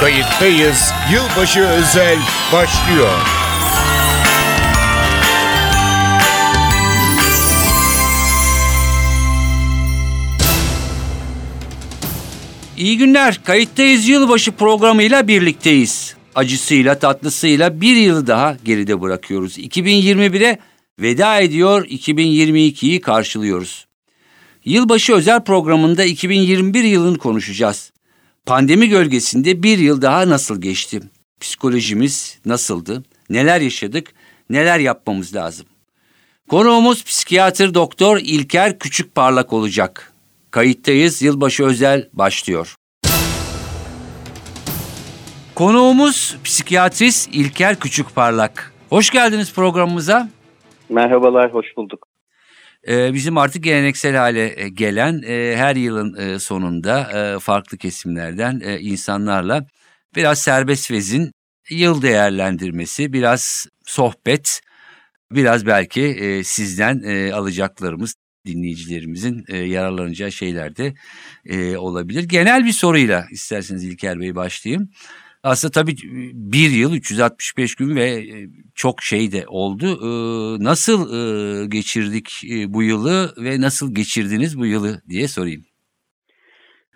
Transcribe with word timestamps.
Kayıttayız. 0.00 0.92
Yılbaşı 1.12 1.60
özel 1.60 2.18
başlıyor. 2.52 3.08
İyi 12.76 12.98
günler. 12.98 13.40
Kayıttayız 13.44 14.08
yılbaşı 14.08 14.52
programıyla 14.52 15.28
birlikteyiz. 15.28 16.16
Acısıyla 16.34 16.98
tatlısıyla 16.98 17.80
bir 17.80 17.96
yıl 17.96 18.26
daha 18.26 18.56
geride 18.64 19.00
bırakıyoruz. 19.00 19.58
2021'e 19.58 20.58
veda 21.00 21.40
ediyor, 21.40 21.86
2022'yi 21.86 23.00
karşılıyoruz. 23.00 23.86
Yılbaşı 24.64 25.14
özel 25.14 25.44
programında 25.44 26.04
2021 26.04 26.84
yılını 26.84 27.18
konuşacağız. 27.18 27.92
Pandemi 28.46 28.88
gölgesinde 28.88 29.62
bir 29.62 29.78
yıl 29.78 30.02
daha 30.02 30.28
nasıl 30.28 30.60
geçti? 30.60 31.00
Psikolojimiz 31.40 32.38
nasıldı? 32.44 33.02
Neler 33.30 33.60
yaşadık? 33.60 34.12
Neler 34.50 34.78
yapmamız 34.78 35.34
lazım? 35.34 35.66
Konuğumuz 36.50 37.04
psikiyatr 37.04 37.74
doktor 37.74 38.18
İlker 38.18 38.78
Küçükparlak 38.78 39.52
olacak. 39.52 40.12
Kayıttayız. 40.50 41.22
Yılbaşı 41.22 41.64
özel 41.64 42.08
başlıyor. 42.12 42.74
Konuğumuz 45.54 46.36
psikiyatrist 46.44 47.28
İlker 47.32 47.80
Küçükparlak. 47.80 48.72
Hoş 48.90 49.10
geldiniz 49.10 49.54
programımıza. 49.54 50.28
Merhabalar, 50.88 51.54
hoş 51.54 51.66
bulduk. 51.76 52.11
Ee, 52.88 53.14
bizim 53.14 53.38
artık 53.38 53.64
geleneksel 53.64 54.16
hale 54.16 54.60
e, 54.62 54.68
gelen 54.68 55.22
e, 55.26 55.56
her 55.56 55.76
yılın 55.76 56.14
e, 56.14 56.38
sonunda 56.38 57.38
farklı 57.40 57.78
kesimlerden 57.78 58.60
insanlarla 58.80 59.66
biraz 60.16 60.38
serbest 60.38 60.90
vezin 60.90 61.32
yıl 61.70 62.02
değerlendirmesi, 62.02 63.12
biraz 63.12 63.66
sohbet, 63.86 64.60
biraz 65.32 65.66
belki 65.66 66.42
sizden 66.44 67.30
alacaklarımız 67.32 68.14
dinleyicilerimizin 68.46 69.44
yararlanacağı 69.64 70.32
şeyler 70.32 70.76
de 70.76 70.94
olabilir. 71.78 72.22
Genel 72.22 72.64
bir 72.64 72.72
soruyla 72.72 73.26
isterseniz 73.30 73.84
İlker 73.84 74.20
Bey 74.20 74.34
başlayayım. 74.34 74.90
Aslında 75.42 75.72
tabii 75.72 75.94
bir 76.34 76.70
yıl 76.70 76.94
365 76.94 77.74
gün 77.74 77.96
ve 77.96 78.04
e, 78.04 78.48
çok 78.74 79.02
şey 79.02 79.32
de 79.32 79.44
oldu. 79.48 79.86
E, 79.86 80.10
nasıl 80.64 81.00
e, 81.14 81.66
geçirdik 81.66 82.42
bu 82.68 82.82
yılı 82.82 83.28
ve 83.44 83.60
nasıl 83.60 83.94
geçirdiniz 83.94 84.58
bu 84.58 84.66
yılı 84.66 85.02
diye 85.08 85.28
sorayım. 85.28 85.62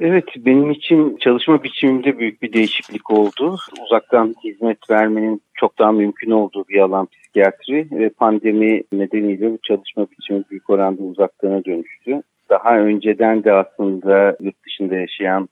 Evet, 0.00 0.24
benim 0.36 0.70
için 0.70 1.16
çalışma 1.16 1.62
biçimimde 1.62 2.18
büyük 2.18 2.42
bir 2.42 2.52
değişiklik 2.52 3.10
oldu. 3.10 3.56
Uzaktan 3.84 4.34
hizmet 4.44 4.90
vermenin 4.90 5.42
çok 5.54 5.78
daha 5.78 5.92
mümkün 5.92 6.30
olduğu 6.30 6.68
bir 6.68 6.78
alan 6.78 7.06
psikiyatri 7.06 7.88
ve 7.92 8.08
pandemi 8.08 8.82
nedeniyle 8.92 9.52
bu 9.52 9.58
çalışma 9.62 10.06
biçimi 10.10 10.44
büyük 10.50 10.70
oranda 10.70 11.02
uzaktana 11.02 11.64
dönüştü. 11.64 12.22
Daha 12.50 12.78
önceden 12.78 13.44
de 13.44 13.52
aslında 13.52 14.36
yurt 14.40 14.64
dışında 14.66 14.96
yaşayan 14.96 15.48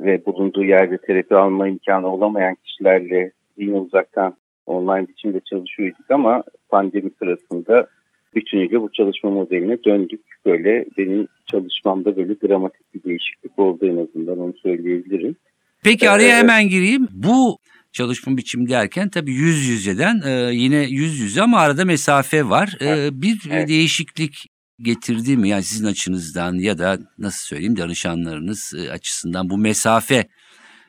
ve 0.00 0.26
bulunduğu 0.26 0.64
yerde 0.64 0.98
terapi 0.98 1.34
alma 1.34 1.68
imkanı 1.68 2.08
olamayan 2.08 2.56
kişilerle 2.64 3.32
yine 3.56 3.76
uzaktan 3.76 4.36
online 4.66 5.08
biçimde 5.08 5.40
çalışıyorduk 5.50 6.10
ama 6.10 6.42
pandemi 6.68 7.10
sırasında 7.18 7.86
bütünüyle 8.34 8.80
bu 8.80 8.92
çalışma 8.92 9.30
modeline 9.30 9.84
döndük. 9.84 10.20
Böyle 10.46 10.86
benim 10.98 11.28
çalışmamda 11.46 12.16
böyle 12.16 12.40
dramatik 12.40 12.94
bir 12.94 13.02
değişiklik 13.02 13.58
oldu 13.58 13.86
en 13.86 13.96
azından 13.96 14.38
onu 14.38 14.54
söyleyebilirim. 14.62 15.36
Peki 15.84 16.10
araya 16.10 16.36
hemen 16.36 16.68
gireyim. 16.68 17.08
Bu 17.12 17.58
çalışma 17.92 18.36
biçimi 18.36 18.68
derken 18.68 19.08
tabii 19.08 19.32
yüz 19.32 19.68
yüzeden 19.68 20.20
e, 20.26 20.54
yine 20.54 20.76
yüz 20.76 21.20
yüze 21.20 21.42
ama 21.42 21.58
arada 21.58 21.84
mesafe 21.84 22.48
var. 22.48 22.76
E, 22.80 23.22
bir 23.22 23.42
evet. 23.50 23.68
değişiklik 23.68 24.46
getirdi 24.82 25.36
mi? 25.36 25.48
Yani 25.48 25.62
sizin 25.62 25.86
açınızdan 25.86 26.54
ya 26.54 26.78
da 26.78 26.98
nasıl 27.18 27.46
söyleyeyim 27.46 27.76
danışanlarınız 27.76 28.74
e, 28.78 28.90
açısından 28.90 29.50
bu 29.50 29.58
mesafe 29.58 30.24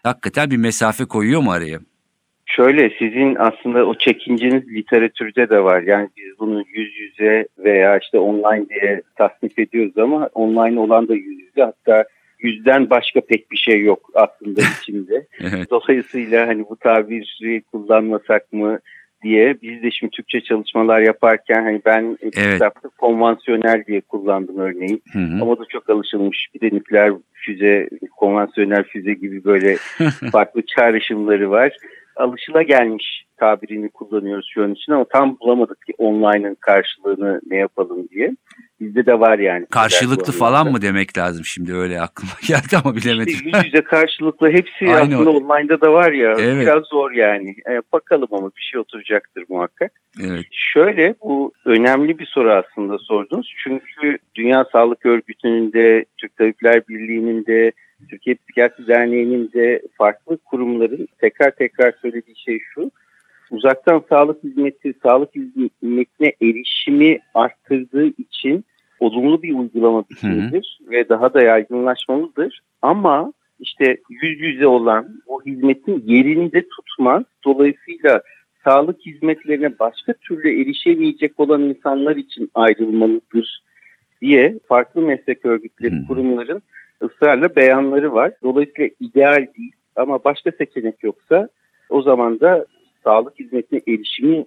hakikaten 0.03 0.51
bir 0.51 0.57
mesafe 0.57 1.05
koyuyor 1.05 1.41
mu 1.41 1.51
araya? 1.51 1.79
Şöyle 2.45 2.89
sizin 2.99 3.35
aslında 3.35 3.85
o 3.85 3.97
çekinceniz 3.97 4.67
literatürde 4.67 5.49
de 5.49 5.63
var. 5.63 5.81
Yani 5.81 6.09
biz 6.17 6.39
bunu 6.39 6.63
yüz 6.73 6.99
yüze 6.99 7.47
veya 7.57 7.97
işte 7.97 8.17
online 8.17 8.69
diye 8.69 9.01
tasnif 9.15 9.59
ediyoruz 9.59 9.97
ama 9.97 10.29
online 10.33 10.79
olan 10.79 11.07
da 11.07 11.15
yüz 11.15 11.39
yüze 11.39 11.61
hatta 11.61 12.05
yüzden 12.39 12.89
başka 12.89 13.21
pek 13.21 13.51
bir 13.51 13.57
şey 13.57 13.83
yok 13.83 14.09
aslında 14.13 14.61
içinde. 14.81 15.27
evet. 15.39 15.69
Dolayısıyla 15.69 16.47
hani 16.47 16.65
bu 16.69 16.75
tabiri 16.75 17.61
kullanmasak 17.61 18.53
mı 18.53 18.79
diye 19.25 19.55
biz 19.61 19.83
de 19.83 19.91
şimdi 19.91 20.11
Türkçe 20.11 20.41
çalışmalar 20.41 21.01
yaparken 21.01 21.63
hani 21.63 21.81
ben 21.85 22.17
evet. 22.21 22.53
kitapta 22.53 22.89
konvansiyonel 22.89 23.83
diye 23.87 24.01
kullandım 24.01 24.57
örneğin. 24.57 25.01
Hı 25.13 25.19
hı. 25.19 25.41
Ama 25.41 25.59
da 25.59 25.63
çok 25.69 25.89
alışılmış 25.89 26.47
bir 26.55 26.61
de 26.61 26.75
nükleer 26.75 27.13
füze, 27.33 27.89
konvansiyonel 28.17 28.83
füze 28.83 29.13
gibi 29.13 29.43
böyle 29.43 29.77
farklı 30.31 30.61
çağrışımları 30.65 31.51
var. 31.51 31.77
Alışıla 32.15 32.61
gelmiş 32.61 33.25
tabirini 33.37 33.89
kullanıyoruz 33.89 34.49
şu 34.53 34.63
an 34.63 34.73
için 34.73 34.91
ama 34.91 35.05
tam 35.13 35.39
bulamadık 35.39 35.85
ki 35.85 35.93
online'ın 35.97 36.55
karşılığını 36.55 37.41
ne 37.49 37.57
yapalım 37.57 38.09
diye. 38.09 38.35
Bizde 38.79 39.05
de 39.05 39.19
var 39.19 39.39
yani. 39.39 39.65
Karşılıklı 39.65 40.33
falan 40.33 40.71
mı 40.71 40.81
demek 40.81 41.17
lazım 41.17 41.45
şimdi 41.45 41.73
öyle 41.73 42.01
aklıma 42.01 42.31
geldi 42.47 42.81
ama 42.83 42.95
bilemedim. 42.95 43.33
İşte 43.33 43.57
yüz 43.57 43.65
yüze 43.65 43.81
karşılıklı 43.81 44.49
hepsi 44.49 44.95
Aynı 44.95 45.15
aslında 45.15 45.29
o. 45.29 45.33
online'da 45.33 45.81
da 45.81 45.93
var 45.93 46.11
ya 46.11 46.33
evet. 46.39 46.61
biraz 46.61 46.83
zor 46.83 47.11
yani. 47.11 47.55
E, 47.69 47.81
bakalım 47.93 48.27
ama 48.31 48.51
bir 48.57 48.61
şey 48.61 48.79
oturacaktır 48.79 49.45
muhakkak. 49.49 49.91
Evet. 50.23 50.45
Şöyle 50.51 51.15
bu 51.23 51.51
önemli 51.65 52.19
bir 52.19 52.25
soru 52.25 52.51
aslında 52.53 52.97
sordunuz. 52.97 53.53
Çünkü 53.63 54.17
Dünya 54.35 54.65
Sağlık 54.71 55.05
Örgütü'nün 55.05 55.73
de 55.73 56.05
Türk 56.17 56.37
Tabipler 56.37 56.87
Birliği'nin 56.87 57.45
de 57.45 57.71
Türkiye 58.09 58.35
Psikiyatri 58.35 58.87
Derneği'nin 58.87 59.51
de 59.51 59.81
farklı 59.97 60.37
kurumların 60.37 61.07
tekrar 61.19 61.51
tekrar 61.51 61.93
söylediği 62.01 62.35
şey 62.37 62.59
şu 62.73 62.91
uzaktan 63.51 64.03
sağlık 64.09 64.43
hizmeti, 64.43 64.93
sağlık 65.03 65.35
hizmetine 65.35 66.33
erişimi 66.41 67.19
arttırdığı 67.33 68.07
için 68.07 68.65
olumlu 68.99 69.43
bir 69.43 69.53
uygulama 69.53 70.09
biçimidir 70.09 70.79
ve 70.89 71.09
daha 71.09 71.33
da 71.33 71.41
yaygınlaşmalıdır. 71.41 72.61
Ama 72.81 73.33
işte 73.59 73.97
yüz 74.09 74.41
yüze 74.41 74.67
olan 74.67 75.21
o 75.27 75.41
hizmetin 75.45 76.03
yerini 76.05 76.51
de 76.51 76.67
tutmaz. 76.67 77.23
Dolayısıyla 77.45 78.21
sağlık 78.63 79.05
hizmetlerine 79.05 79.79
başka 79.79 80.13
türlü 80.13 80.61
erişemeyecek 80.61 81.39
olan 81.39 81.61
insanlar 81.61 82.15
için 82.15 82.51
ayrılmalıdır 82.53 83.63
diye 84.21 84.59
farklı 84.67 85.01
meslek 85.01 85.45
örgütleri, 85.45 86.07
kurumların 86.07 86.61
ısrarla 87.03 87.55
beyanları 87.55 88.13
var. 88.13 88.31
Dolayısıyla 88.43 88.89
ideal 88.99 89.47
değil 89.57 89.71
ama 89.95 90.23
başka 90.23 90.51
seçenek 90.51 91.03
yoksa 91.03 91.49
o 91.89 92.01
zaman 92.01 92.39
da 92.39 92.65
sağlık 93.03 93.39
hizmetine 93.39 93.81
erişimi 93.87 94.45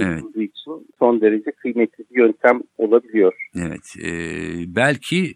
evet. 0.00 0.22
için 0.36 0.86
son 0.98 1.20
derece 1.20 1.50
kıymetli 1.50 2.04
bir 2.10 2.16
yöntem 2.22 2.60
olabiliyor. 2.78 3.48
Evet, 3.56 3.94
e, 4.04 4.10
belki 4.76 5.34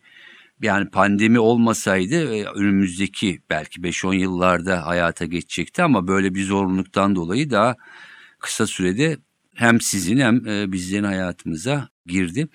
yani 0.62 0.90
pandemi 0.90 1.38
olmasaydı 1.38 2.34
e, 2.34 2.44
önümüzdeki 2.44 3.38
belki 3.50 3.80
5-10 3.80 4.14
yıllarda 4.14 4.86
hayata 4.86 5.24
geçecekti 5.24 5.82
ama 5.82 6.08
böyle 6.08 6.34
bir 6.34 6.42
zorunluluktan 6.42 7.14
dolayı 7.16 7.50
daha 7.50 7.76
kısa 8.38 8.66
sürede 8.66 9.16
hem 9.54 9.80
sizin 9.80 10.18
hem 10.18 10.46
e, 10.48 10.72
bizlerin 10.72 11.04
hayatımıza 11.04 11.88
girdi. 12.06 12.48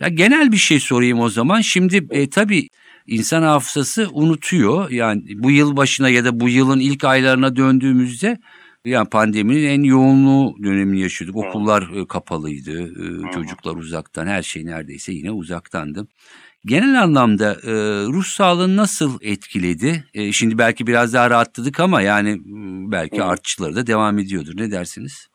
Ya 0.00 0.08
genel 0.08 0.52
bir 0.52 0.56
şey 0.56 0.80
sorayım 0.80 1.20
o 1.20 1.28
zaman. 1.28 1.60
Şimdi 1.60 2.06
e, 2.10 2.30
tabii 2.30 2.68
insan 3.06 3.42
hafızası 3.42 4.08
unutuyor. 4.12 4.90
Yani 4.90 5.22
bu 5.34 5.50
yıl 5.50 5.76
başına 5.76 6.08
ya 6.08 6.24
da 6.24 6.40
bu 6.40 6.48
yılın 6.48 6.80
ilk 6.80 7.04
aylarına 7.04 7.56
döndüğümüzde 7.56 8.38
yani 8.84 9.08
pandeminin 9.08 9.68
en 9.68 9.82
yoğunluğu 9.82 10.56
dönemini 10.62 11.00
yaşıyorduk. 11.00 11.36
Okullar 11.36 12.02
e, 12.02 12.06
kapalıydı, 12.06 12.82
e, 12.82 13.32
çocuklar 13.32 13.76
uzaktan, 13.76 14.26
her 14.26 14.42
şey 14.42 14.66
neredeyse 14.66 15.12
yine 15.12 15.30
uzaktandı. 15.30 16.08
Genel 16.66 17.02
anlamda 17.02 17.52
e, 17.52 17.72
ruh 18.06 18.24
sağlığını 18.24 18.76
nasıl 18.76 19.18
etkiledi? 19.22 20.04
E, 20.14 20.32
şimdi 20.32 20.58
belki 20.58 20.86
biraz 20.86 21.14
daha 21.14 21.30
rahatladık 21.30 21.80
ama 21.80 22.02
yani 22.02 22.40
belki 22.92 23.22
artçıları 23.22 23.76
da 23.76 23.86
devam 23.86 24.18
ediyordur. 24.18 24.56
Ne 24.56 24.70
dersiniz? 24.70 25.28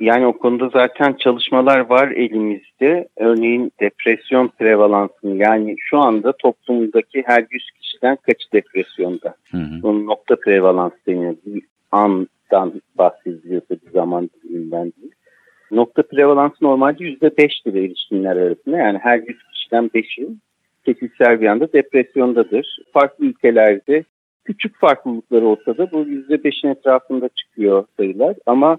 Yani 0.00 0.26
o 0.26 0.38
konuda 0.38 0.68
zaten 0.68 1.12
çalışmalar 1.12 1.80
var 1.80 2.10
elimizde. 2.10 3.08
Örneğin 3.16 3.72
depresyon 3.80 4.48
prevalansını 4.48 5.36
yani 5.36 5.76
şu 5.78 5.98
anda 5.98 6.32
toplumdaki 6.32 7.22
her 7.26 7.46
100 7.50 7.70
kişiden 7.70 8.16
kaçı 8.16 8.52
depresyonda? 8.52 9.34
Hı 9.50 9.56
hı. 9.56 9.82
Bunun 9.82 10.06
nokta 10.06 10.36
prevalans 10.36 10.92
deniyor. 11.06 11.36
Bir 11.46 11.62
an 11.92 12.28
dan 12.50 12.82
bahsediliyorsa 12.98 13.74
bir 13.86 13.90
zaman 13.90 14.30
diliminden 14.42 14.92
değil. 15.00 15.12
Nokta 15.70 16.02
prevalansı 16.02 16.56
normalde 16.62 17.04
%5'tir 17.04 17.78
erişkinler 17.78 18.36
arasında. 18.36 18.76
Yani 18.76 18.98
her 18.98 19.18
100 19.18 19.38
kişiden 19.52 19.84
5'i 19.94 20.28
kesişler 20.84 21.40
bir 21.40 21.46
anda 21.46 21.72
depresyondadır. 21.72 22.78
Farklı 22.92 23.24
ülkelerde 23.24 24.04
küçük 24.44 24.80
farklılıklar 24.80 25.42
olsa 25.42 25.78
da 25.78 25.92
bu 25.92 26.02
%5'in 26.02 26.70
etrafında 26.70 27.28
çıkıyor 27.28 27.84
sayılar. 27.96 28.36
Ama 28.46 28.78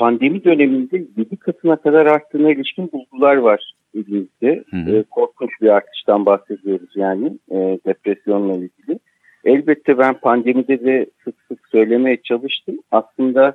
pandemi 0.00 0.44
döneminde 0.44 1.04
7 1.16 1.36
katına 1.36 1.76
kadar 1.76 2.06
arttığına 2.06 2.52
ilişkin 2.52 2.92
bulgular 2.92 3.36
var 3.36 3.72
elimizde. 3.94 4.64
E, 4.92 5.02
korkunç 5.10 5.50
bir 5.62 5.68
artıştan 5.68 6.26
bahsediyoruz 6.26 6.90
yani 6.94 7.38
e, 7.50 7.78
depresyonla 7.86 8.54
ilgili. 8.54 8.98
Elbette 9.44 9.98
ben 9.98 10.14
pandemide 10.14 10.84
de 10.84 11.06
sık 11.24 11.34
sık 11.48 11.68
söylemeye 11.68 12.16
çalıştım. 12.22 12.78
Aslında 12.90 13.54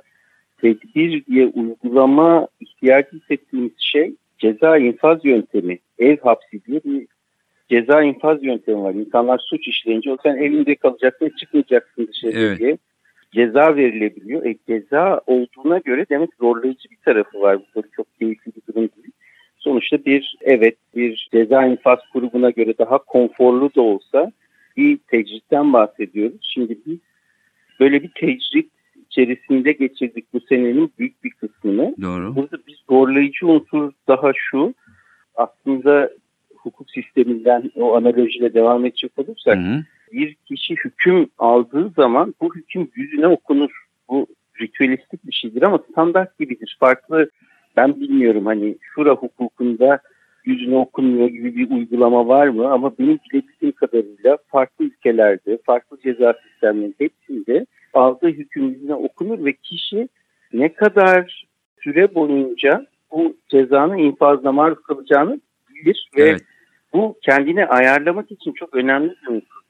tedbir 0.60 1.26
diye 1.26 1.46
uygulama 1.46 2.48
ihtiyacı 2.60 3.16
hissettiğimiz 3.16 3.72
şey 3.78 4.14
ceza 4.38 4.78
infaz 4.78 5.24
yöntemi, 5.24 5.78
ev 5.98 6.16
hapsi 6.22 6.64
diye 6.66 6.80
bir 6.84 7.06
ceza 7.68 8.02
infaz 8.02 8.44
yöntemi 8.44 8.82
var. 8.82 8.94
İnsanlar 8.94 9.40
suç 9.50 9.68
işleyince 9.68 10.12
o 10.12 10.16
sen 10.22 10.36
evinde 10.36 10.74
kalacaksın, 10.74 11.32
çıkmayacaksın 11.40 12.08
dışarı 12.12 12.38
evet. 12.38 12.58
diye 12.58 12.78
ceza 13.36 13.76
verilebiliyor. 13.76 14.44
E, 14.44 14.56
ceza 14.66 15.20
olduğuna 15.26 15.78
göre 15.78 16.06
demek 16.10 16.30
zorlayıcı 16.40 16.90
bir 16.90 16.96
tarafı 17.04 17.40
var. 17.40 17.58
Bu 17.58 17.64
böyle 17.76 17.88
çok 17.96 18.18
keyifli 18.18 18.52
bir 18.56 18.72
durum 18.72 18.88
değil. 18.96 19.12
Sonuçta 19.58 20.04
bir 20.04 20.36
evet 20.40 20.76
bir 20.96 21.28
ceza 21.32 21.66
infaz 21.66 21.98
grubuna 22.14 22.50
göre 22.50 22.78
daha 22.78 22.98
konforlu 22.98 23.74
da 23.74 23.82
olsa 23.82 24.32
bir 24.76 24.98
tecritten 24.98 25.72
bahsediyoruz. 25.72 26.40
Şimdi 26.54 26.78
biz 26.86 26.98
böyle 27.80 28.02
bir 28.02 28.10
tecrit 28.14 28.70
içerisinde 29.10 29.72
geçirdik 29.72 30.32
bu 30.32 30.40
senenin 30.48 30.92
büyük 30.98 31.24
bir 31.24 31.30
kısmını. 31.30 31.94
Doğru. 32.02 32.36
Burada 32.36 32.58
bir 32.66 32.78
zorlayıcı 32.90 33.46
unsur 33.46 33.92
daha 34.08 34.32
şu. 34.34 34.74
Aslında 35.34 36.10
hukuk 36.56 36.90
sisteminden 36.90 37.70
o 37.74 37.96
analojiyle 37.96 38.54
devam 38.54 38.84
edecek 38.84 39.18
olursak 39.18 39.56
hı 39.56 39.60
hı. 39.60 39.84
Bir 40.12 40.34
kişi 40.34 40.74
hüküm 40.74 41.26
aldığı 41.38 41.90
zaman 41.90 42.34
bu 42.40 42.54
hüküm 42.54 42.90
yüzüne 42.94 43.26
okunur. 43.26 43.70
Bu 44.08 44.26
ritüelistik 44.60 45.26
bir 45.26 45.32
şeydir 45.32 45.62
ama 45.62 45.78
standart 45.90 46.38
gibidir. 46.38 46.76
Farklı 46.80 47.30
ben 47.76 48.00
bilmiyorum 48.00 48.46
hani 48.46 48.76
şura 48.80 49.10
hukukunda 49.10 50.00
yüzüne 50.44 50.76
okunmuyor 50.76 51.28
gibi 51.28 51.56
bir 51.56 51.70
uygulama 51.70 52.28
var 52.28 52.48
mı? 52.48 52.68
Ama 52.68 52.98
benim 52.98 53.18
bilebildiğim 53.30 53.72
kadarıyla 53.72 54.38
farklı 54.48 54.84
ülkelerde, 54.84 55.58
farklı 55.66 56.00
ceza 56.00 56.34
sistemlerinin 56.42 56.94
hepsinde 56.98 57.66
aldığı 57.94 58.28
hüküm 58.28 58.68
yüzüne 58.68 58.94
okunur 58.94 59.44
ve 59.44 59.52
kişi 59.52 60.08
ne 60.52 60.72
kadar 60.72 61.46
süre 61.80 62.14
boyunca 62.14 62.86
bu 63.10 63.36
cezanın 63.48 63.98
infazına 63.98 64.52
maruz 64.52 64.82
kalacağını 64.82 65.40
bilir 65.74 66.10
ve 66.16 66.22
evet. 66.22 66.42
bu 66.92 67.16
kendini 67.22 67.66
ayarlamak 67.66 68.30
için 68.30 68.52
çok 68.52 68.74
önemli 68.74 69.08
bir 69.08 69.28
unsurdur. 69.28 69.65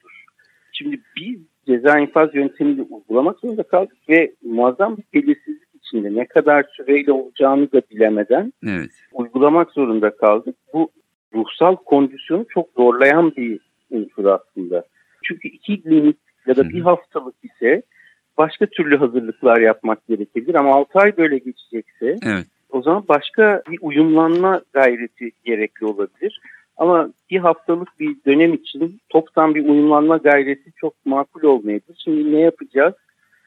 Şimdi 0.79 1.01
biz 1.17 1.41
ceza 1.67 1.99
infaz 1.99 2.35
yöntemini 2.35 2.83
uygulamak 2.83 3.41
zorunda 3.41 3.63
kaldık 3.63 3.97
ve 4.09 4.33
muazzam 4.45 4.97
bir 4.97 5.05
belirsizlik 5.15 5.69
içinde 5.75 6.15
ne 6.15 6.27
kadar 6.27 6.67
süreyle 6.77 7.13
olacağını 7.13 7.73
da 7.73 7.83
bilemeden 7.91 8.53
evet. 8.67 8.91
uygulamak 9.13 9.71
zorunda 9.71 10.17
kaldık. 10.17 10.57
Bu 10.73 10.91
ruhsal 11.35 11.77
kondisyonu 11.77 12.47
çok 12.49 12.69
zorlayan 12.77 13.33
bir 13.37 13.61
unsur 13.91 14.25
aslında. 14.25 14.85
Çünkü 15.25 15.49
iki 15.49 15.83
günlük 15.83 16.17
ya 16.47 16.57
da 16.57 16.69
bir 16.69 16.81
haftalık 16.81 17.35
ise 17.43 17.83
başka 18.39 18.67
türlü 18.67 18.97
hazırlıklar 18.97 19.61
yapmak 19.61 20.07
gerekebilir 20.09 20.55
ama 20.55 20.75
6 20.75 20.99
ay 20.99 21.17
böyle 21.17 21.39
geçecekse 21.39 22.17
evet. 22.23 22.47
o 22.71 22.83
zaman 22.83 23.05
başka 23.09 23.63
bir 23.71 23.79
uyumlanma 23.81 24.63
gayreti 24.73 25.31
gerekli 25.45 25.87
olabilir. 25.87 26.41
Ama 26.77 27.11
bir 27.31 27.39
haftalık 27.39 27.89
bir 28.01 28.17
dönem 28.27 28.55
için 28.55 29.01
toptan 29.09 29.55
bir 29.55 29.69
uyumlanma 29.69 30.17
gayreti 30.17 30.73
çok 30.77 31.07
makul 31.07 31.43
olmayabilir. 31.43 32.01
Şimdi 32.05 32.33
ne 32.33 32.41
yapacağız? 32.41 32.95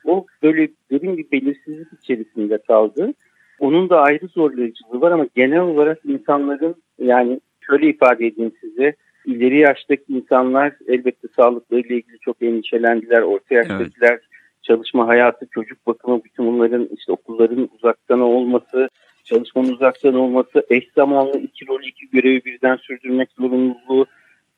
O 0.06 0.26
böyle 0.44 0.70
derin 0.92 1.18
bir 1.18 1.32
belirsizlik 1.32 1.88
içerisinde 2.04 2.58
kaldı. 2.58 3.14
Onun 3.60 3.90
da 3.90 4.02
ayrı 4.02 4.28
zorlayıcılığı 4.28 5.02
var 5.02 5.12
ama 5.12 5.26
genel 5.36 5.62
olarak 5.62 6.00
insanların 6.06 6.76
yani 7.00 7.40
şöyle 7.62 7.88
ifade 7.90 8.28
edeyim 8.28 8.52
size 8.62 8.96
ileri 9.26 9.60
yaştaki 9.60 10.04
insanlar 10.14 10.74
elbette 10.88 11.28
sağlıklarıyla 11.36 11.96
ilgili 11.96 12.20
çok 12.20 12.42
endişelendiler. 12.42 13.22
Orta 13.22 13.56
yaştakiler 13.56 14.12
evet. 14.12 14.22
çalışma 14.62 15.08
hayatı, 15.08 15.48
çocuk 15.52 15.88
bakımı 15.88 16.24
bütün 16.24 16.48
bunların 16.48 16.90
işte 16.98 17.12
okulların 17.12 17.70
uzaktan 17.76 18.20
olması, 18.20 18.90
çalışmanın 19.24 19.74
uzaktan 19.74 20.14
olması, 20.14 20.66
eş 20.70 20.92
zamanlı 20.96 21.40
iki 21.40 21.68
rol 21.68 21.84
iki 21.84 21.99
görevi 22.12 22.46
birden 22.46 22.76
sürdürmek 22.76 23.30
zorunluluğu 23.32 24.06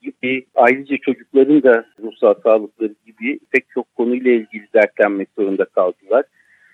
gibi 0.01 0.45
ayrıca 0.56 0.98
çocukların 0.98 1.63
da 1.63 1.86
ruhsal 2.03 2.33
sağlıkları 2.44 2.95
gibi 3.06 3.39
pek 3.51 3.69
çok 3.69 3.95
konuyla 3.95 4.31
ilgili 4.31 4.68
dertlenmek 4.74 5.30
zorunda 5.38 5.65
kaldılar. 5.65 6.25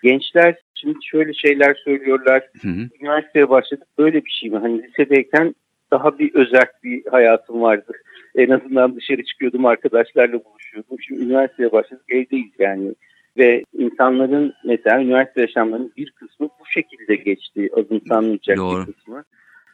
Gençler 0.04 0.56
şimdi 0.76 0.98
şöyle 1.06 1.34
şeyler 1.34 1.74
söylüyorlar. 1.74 2.44
Hı 2.62 2.68
hı. 2.68 2.90
Üniversiteye 3.02 3.50
başladık 3.50 3.88
böyle 3.98 4.26
bir 4.26 4.30
şey 4.30 4.50
mi? 4.50 4.58
Hani 4.58 4.84
lisedeyken 4.84 5.56
daha 5.92 6.20
bir 6.20 6.36
özel 6.36 6.66
bir 6.84 7.06
hayatım 7.12 7.62
vardı. 7.62 7.94
En 8.36 8.50
azından 8.50 8.96
dışarı 8.96 9.24
çıkıyordum 9.24 9.66
arkadaşlarla 9.66 10.44
buluşuyordum. 10.46 10.98
Şimdi 11.02 11.24
üniversiteye 11.24 11.72
başladık 11.72 12.06
evdeyiz 12.10 12.52
yani. 12.60 12.94
Ve 13.38 13.64
insanların 13.74 14.54
mesela 14.66 15.02
üniversite 15.02 15.42
yaşamlarının 15.42 15.92
bir 15.98 16.12
kısmı 16.12 16.50
bu 16.60 16.66
şekilde 16.66 17.16
geçti. 17.16 17.70
Azımsanmayacak 17.78 18.58
bir 18.58 18.94
kısmı. 18.94 19.24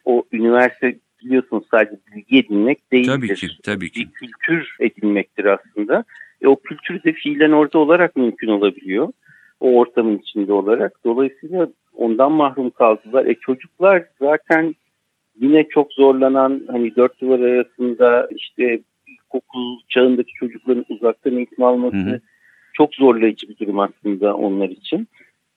O 0.04 0.24
üniversite 0.32 0.98
biliyorsunuz 1.24 1.64
sadece 1.70 1.96
bilgi 2.14 2.38
edinmek 2.38 2.92
değildir. 2.92 3.10
Tabii 3.10 3.34
ki, 3.34 3.48
tabii 3.62 3.90
ki. 3.90 4.00
Bir 4.00 4.10
kültür 4.10 4.76
edinmektir 4.80 5.44
aslında. 5.44 6.04
E, 6.40 6.46
o 6.46 6.56
kültür 6.56 7.02
de 7.02 7.12
fiilen 7.12 7.52
orada 7.52 7.78
olarak 7.78 8.16
mümkün 8.16 8.48
olabiliyor. 8.48 9.08
O 9.60 9.78
ortamın 9.78 10.18
içinde 10.18 10.52
olarak. 10.52 11.04
Dolayısıyla 11.04 11.68
ondan 11.92 12.32
mahrum 12.32 12.70
kaldılar. 12.70 13.26
E, 13.26 13.34
çocuklar 13.34 14.04
zaten 14.20 14.74
yine 15.40 15.68
çok 15.68 15.92
zorlanan 15.92 16.62
hani 16.70 16.96
dört 16.96 17.20
duvar 17.20 17.40
arasında 17.40 18.28
işte 18.36 18.80
ilkokul 19.06 19.78
çağındaki 19.88 20.32
çocukların 20.32 20.84
uzaktan 20.88 21.36
eğitim 21.36 21.64
alması 21.64 21.96
hı 21.96 22.10
hı. 22.10 22.20
çok 22.72 22.94
zorlayıcı 22.94 23.48
bir 23.48 23.58
durum 23.58 23.78
aslında 23.78 24.36
onlar 24.36 24.68
için. 24.68 25.08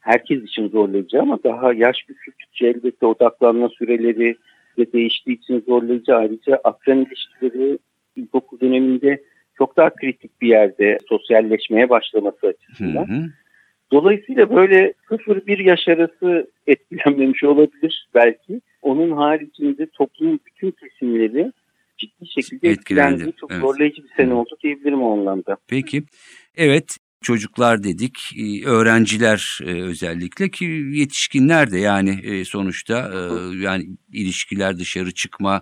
Herkes 0.08 0.44
için 0.44 0.70
zorlayıcı 0.70 1.22
ama 1.22 1.40
daha 1.44 1.74
yaş 1.74 1.98
büyüttükçe 2.10 2.68
elbette 2.68 3.06
odaklanma 3.06 3.70
süreleri, 3.70 4.36
ve 4.78 4.94
değiştiği 4.94 5.38
için 5.38 5.64
zorlayıcı 5.68 6.16
ayrıca 6.16 6.60
akran 6.64 7.06
ilişkileri 7.06 7.80
ilkokul 8.16 8.60
döneminde 8.60 9.24
çok 9.58 9.78
daha 9.78 9.90
kritik 9.90 10.42
bir 10.42 10.48
yerde 10.48 10.98
sosyalleşmeye 11.10 11.90
başlaması 11.90 12.48
açısından. 12.48 13.08
Hı 13.08 13.14
hı. 13.14 13.26
Dolayısıyla 13.92 14.56
böyle 14.56 14.94
0-1 15.10 15.64
yaş 15.64 15.88
arası 15.88 16.52
etkilenmemiş 16.68 17.44
olabilir 17.44 18.08
belki. 18.16 18.62
Onun 18.82 19.12
haricinde 19.12 19.86
toplumun 19.86 20.40
bütün 20.46 20.72
kesimleri 20.72 21.52
ciddi 21.98 22.28
şekilde 22.28 22.70
etkilendi. 22.70 23.14
etkilendi. 23.14 23.36
Çok 23.38 23.52
evet. 23.52 23.62
zorlayıcı 23.62 24.04
bir 24.04 24.14
sene 24.18 24.34
oldu 24.34 24.58
diyebilirim 24.64 25.04
o 25.04 25.14
anlamda. 25.14 25.58
Peki. 25.68 26.04
Evet 26.58 26.97
çocuklar 27.22 27.84
dedik, 27.84 28.18
e, 28.38 28.66
öğrenciler 28.66 29.60
e, 29.64 29.66
özellikle 29.66 30.52
ki 30.52 30.66
yetişkinler 30.92 31.72
de 31.72 31.80
yani 31.80 32.10
e, 32.24 32.46
sonuçta 32.46 33.12
yani 33.62 33.88
ilişkiler 34.14 34.78
dışarı 34.78 35.12
çıkma 35.12 35.62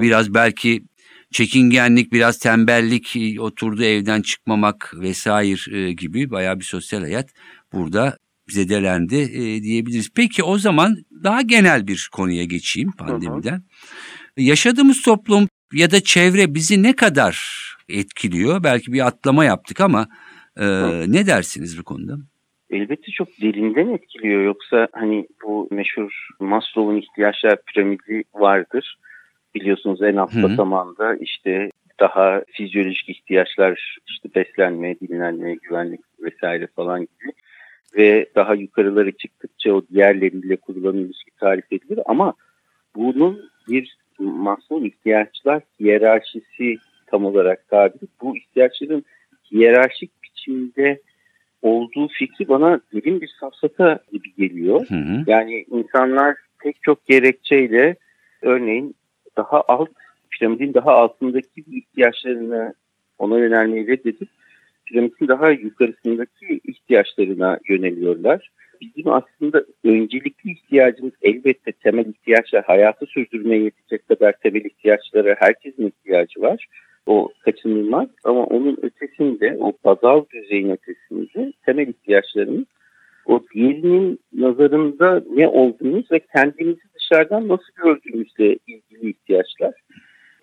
biraz 0.00 0.34
belki 0.34 0.84
çekingenlik, 1.32 2.12
biraz 2.12 2.38
tembellik, 2.38 3.16
oturdu 3.38 3.84
evden 3.84 4.22
çıkmamak 4.22 4.94
vesaire 5.00 5.92
gibi 5.92 6.30
bayağı 6.30 6.58
bir 6.58 6.64
sosyal 6.64 7.00
hayat 7.00 7.30
burada 7.72 8.18
zedelendi 8.48 9.32
diyebiliriz. 9.62 10.08
Peki 10.14 10.42
o 10.42 10.58
zaman 10.58 10.96
daha 11.24 11.42
genel 11.42 11.86
bir 11.86 12.08
konuya 12.12 12.44
geçeyim 12.44 12.92
pandemiden. 12.92 13.64
Yaşadığımız 14.36 15.02
toplum 15.02 15.48
ya 15.72 15.90
da 15.90 16.00
çevre 16.00 16.54
bizi 16.54 16.82
ne 16.82 16.96
kadar 16.96 17.58
etkiliyor? 17.88 18.62
Belki 18.64 18.92
bir 18.92 19.06
atlama 19.06 19.44
yaptık 19.44 19.80
ama 19.80 20.08
ee, 20.58 21.12
ne 21.12 21.26
dersiniz 21.26 21.78
bu 21.78 21.84
konuda? 21.84 22.18
Elbette 22.70 23.12
çok 23.12 23.28
derinden 23.42 23.88
etkiliyor. 23.88 24.42
Yoksa 24.42 24.88
hani 24.92 25.26
bu 25.44 25.68
meşhur 25.70 26.28
Maslow'un 26.40 26.96
ihtiyaçlar 26.96 27.62
piramidi 27.62 28.24
vardır. 28.34 28.98
Biliyorsunuz 29.54 30.02
en 30.02 30.16
alt 30.16 30.34
basamanda 30.42 31.16
işte 31.16 31.70
daha 32.00 32.42
fizyolojik 32.52 33.08
ihtiyaçlar 33.08 33.98
işte 34.08 34.28
beslenme, 34.34 35.00
dinlenme, 35.00 35.54
güvenlik 35.54 36.00
vesaire 36.20 36.66
falan 36.66 37.00
gibi 37.00 37.32
ve 37.96 38.26
daha 38.34 38.54
yukarıları 38.54 39.12
çıktıkça 39.12 39.72
o 39.72 39.82
diğerleriyle 39.92 40.56
kurulan 40.56 40.96
ilişki 40.96 41.30
tarif 41.40 41.72
edilir 41.72 41.98
ama 42.06 42.34
bunun 42.96 43.50
bir 43.68 43.96
Maslow 44.18 44.88
ihtiyaçlar 44.88 45.62
hiyerarşisi 45.80 46.76
tam 47.06 47.24
olarak 47.24 47.68
tabiri. 47.68 48.08
Bu 48.22 48.36
ihtiyaçların 48.36 49.04
hiyerarşik 49.52 50.17
içinde 50.38 51.00
olduğu 51.62 52.08
fikri 52.08 52.48
bana 52.48 52.80
derin 52.92 53.20
bir 53.20 53.30
safsata 53.40 53.98
gibi 54.12 54.34
geliyor. 54.34 54.86
Hı 54.88 54.94
hı. 54.94 55.24
Yani 55.26 55.64
insanlar 55.70 56.36
pek 56.62 56.82
çok 56.82 57.06
gerekçeyle 57.06 57.96
örneğin 58.42 58.94
daha 59.36 59.62
alt 59.68 59.88
piramidin 60.30 60.74
daha 60.74 60.92
altındaki 60.92 61.64
ihtiyaçlarını 61.72 62.74
ona 63.18 63.38
yönelmeyi 63.38 63.86
reddedip 63.86 64.28
piramidin 64.86 65.28
daha 65.28 65.50
yukarısındaki 65.50 66.60
ihtiyaçlarına 66.64 67.58
yöneliyorlar. 67.68 68.50
Bizim 68.80 69.12
aslında 69.12 69.64
öncelikli 69.84 70.50
ihtiyacımız 70.50 71.12
elbette 71.22 71.72
temel 71.72 72.06
ihtiyaçlar, 72.06 72.64
hayatı 72.64 73.06
sürdürmeye 73.06 73.62
yetecek 73.62 74.08
kadar 74.08 74.32
temel 74.42 74.64
ihtiyaçlara 74.64 75.36
herkesin 75.38 75.86
ihtiyacı 75.86 76.40
var. 76.40 76.66
O 77.08 77.32
kaçınılmaz 77.44 78.08
ama 78.24 78.44
onun 78.44 78.78
ötesinde, 78.82 79.56
o 79.60 79.72
bazal 79.84 80.24
düzeyin 80.34 80.70
ötesinde 80.70 81.52
temel 81.66 81.88
ihtiyaçlarımız 81.88 82.64
o 83.26 83.42
diğerinin 83.54 84.20
nazarında 84.32 85.22
ne 85.36 85.48
olduğumuz 85.48 86.12
ve 86.12 86.20
kendimizi 86.34 86.80
dışarıdan 86.94 87.48
nasıl 87.48 87.72
gördüğümüzle 87.76 88.56
ilgili 88.66 89.10
ihtiyaçlar. 89.10 89.74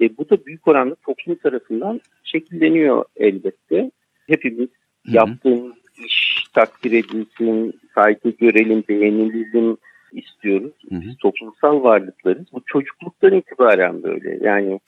E, 0.01 0.17
bu 0.17 0.29
da 0.29 0.45
büyük 0.45 0.67
oranda 0.67 0.95
toplum 0.95 1.35
tarafından 1.35 2.01
şekilleniyor 2.23 3.05
elbette. 3.15 3.91
Hepimiz 4.27 4.69
Hı-hı. 4.69 5.15
yaptığımız 5.15 5.73
iş 6.05 6.43
takdir 6.53 6.91
edilsin, 6.91 7.79
saygı 7.95 8.29
görelim, 8.29 8.83
beğenilelim 8.89 9.77
istiyoruz. 10.11 10.73
Biz 10.91 11.17
toplumsal 11.17 11.83
varlıklarız. 11.83 12.45
Bu 12.53 12.61
çocukluktan 12.65 13.33
itibaren 13.33 14.03
böyle. 14.03 14.39
Yani 14.41 14.79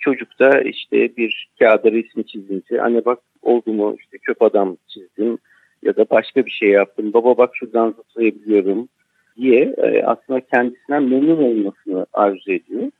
çocukta 0.00 0.60
işte 0.60 1.16
bir 1.16 1.48
kağıda 1.58 1.92
resmi 1.92 2.26
çizince 2.26 2.82
anne 2.82 3.04
bak 3.04 3.18
oldu 3.42 3.96
işte 4.00 4.18
çöp 4.26 4.42
adam 4.42 4.76
çizdim 4.88 5.38
ya 5.82 5.96
da 5.96 6.10
başka 6.10 6.46
bir 6.46 6.50
şey 6.50 6.68
yaptım. 6.68 7.12
Baba 7.12 7.38
bak 7.38 7.50
şuradan 7.56 7.90
zıplayabiliyorum 7.90 8.88
diye 9.36 9.74
e, 9.78 10.02
aslında 10.02 10.40
kendisinden 10.40 11.02
memnun 11.02 11.42
olmasını 11.42 12.06
arzu 12.12 12.52
ediyor. 12.52 12.90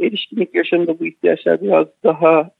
Erişkinlik 0.00 0.54
yaşamında 0.54 0.98
bu 0.98 1.06
ihtiyaçlar 1.06 1.62
biraz 1.62 1.86
daha 2.04 2.50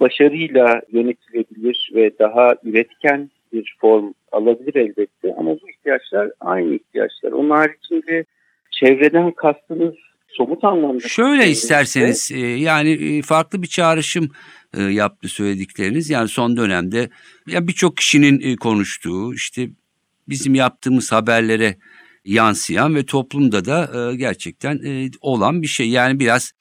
başarıyla 0.00 0.82
yönetilebilir 0.92 1.90
ve 1.94 2.18
daha 2.18 2.54
üretken 2.64 3.30
bir 3.52 3.76
form 3.80 4.12
alabilir 4.32 4.74
elbette 4.74 5.34
ama 5.38 5.50
bu 5.50 5.70
ihtiyaçlar 5.70 6.30
aynı 6.40 6.74
ihtiyaçlar. 6.74 7.32
Onun 7.32 7.50
haricinde 7.50 8.24
çevreden 8.70 9.30
kastınız 9.30 9.94
somut 10.38 10.64
anlamda. 10.64 11.08
Şöyle 11.08 11.50
isterseniz 11.50 12.30
e, 12.32 12.38
yani 12.38 12.90
e, 12.90 13.22
farklı 13.22 13.62
bir 13.62 13.66
çağrışım 13.66 14.30
e, 14.76 14.82
yaptı 14.82 15.28
söyledikleriniz. 15.28 16.10
Yani 16.10 16.28
son 16.28 16.56
dönemde 16.56 17.10
ya 17.46 17.68
birçok 17.68 17.96
kişinin 17.96 18.56
konuştuğu 18.56 19.34
işte 19.34 19.68
bizim 20.28 20.54
yaptığımız 20.54 21.12
haberlere 21.12 21.76
yansıyan 22.24 22.94
ve 22.94 23.06
toplumda 23.06 23.64
da 23.64 24.12
gerçekten 24.14 24.80
olan 25.20 25.62
bir 25.62 25.66
şey. 25.66 25.90
Yani 25.90 26.20
biraz 26.20 26.52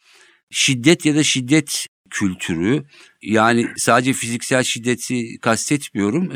şiddet 0.50 1.06
ya 1.06 1.16
da 1.16 1.24
şiddet 1.24 1.88
kültürü 2.10 2.84
yani 3.22 3.68
sadece 3.78 4.14
fiziksel 4.14 4.64
şiddeti 4.64 5.40
kastetmiyorum 5.42 6.30